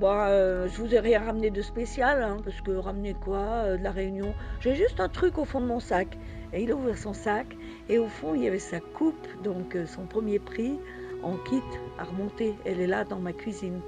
Bon, 0.00 0.14
euh, 0.14 0.66
je 0.66 0.80
vous 0.80 0.94
ai 0.94 0.98
rien 0.98 1.22
ramené 1.22 1.50
de 1.50 1.60
spécial, 1.60 2.22
hein, 2.22 2.38
parce 2.42 2.62
que 2.62 2.70
ramener 2.70 3.12
quoi 3.12 3.66
euh, 3.66 3.76
De 3.76 3.84
la 3.84 3.90
Réunion? 3.90 4.32
J'ai 4.60 4.74
juste 4.74 4.98
un 4.98 5.10
truc 5.10 5.36
au 5.36 5.44
fond 5.44 5.60
de 5.60 5.66
mon 5.66 5.78
sac. 5.78 6.16
Et 6.54 6.62
il 6.62 6.72
a 6.72 6.96
son 6.96 7.12
sac, 7.12 7.54
et 7.90 7.98
au 7.98 8.06
fond, 8.06 8.34
il 8.34 8.42
y 8.42 8.48
avait 8.48 8.58
sa 8.58 8.80
coupe, 8.80 9.26
donc 9.44 9.76
euh, 9.76 9.84
son 9.84 10.06
premier 10.06 10.38
prix 10.38 10.78
en 11.22 11.36
kit 11.36 11.60
à 11.98 12.04
remonter. 12.04 12.54
Elle 12.64 12.80
est 12.80 12.86
là 12.86 13.04
dans 13.04 13.18
ma 13.18 13.34
cuisine. 13.34 13.82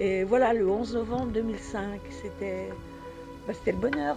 Et 0.00 0.24
voilà, 0.24 0.52
le 0.52 0.68
11 0.68 0.96
novembre 0.96 1.28
2005, 1.28 2.00
c'était 2.10 2.68
bah, 3.46 3.54
le 3.64 3.72
bonheur. 3.74 4.16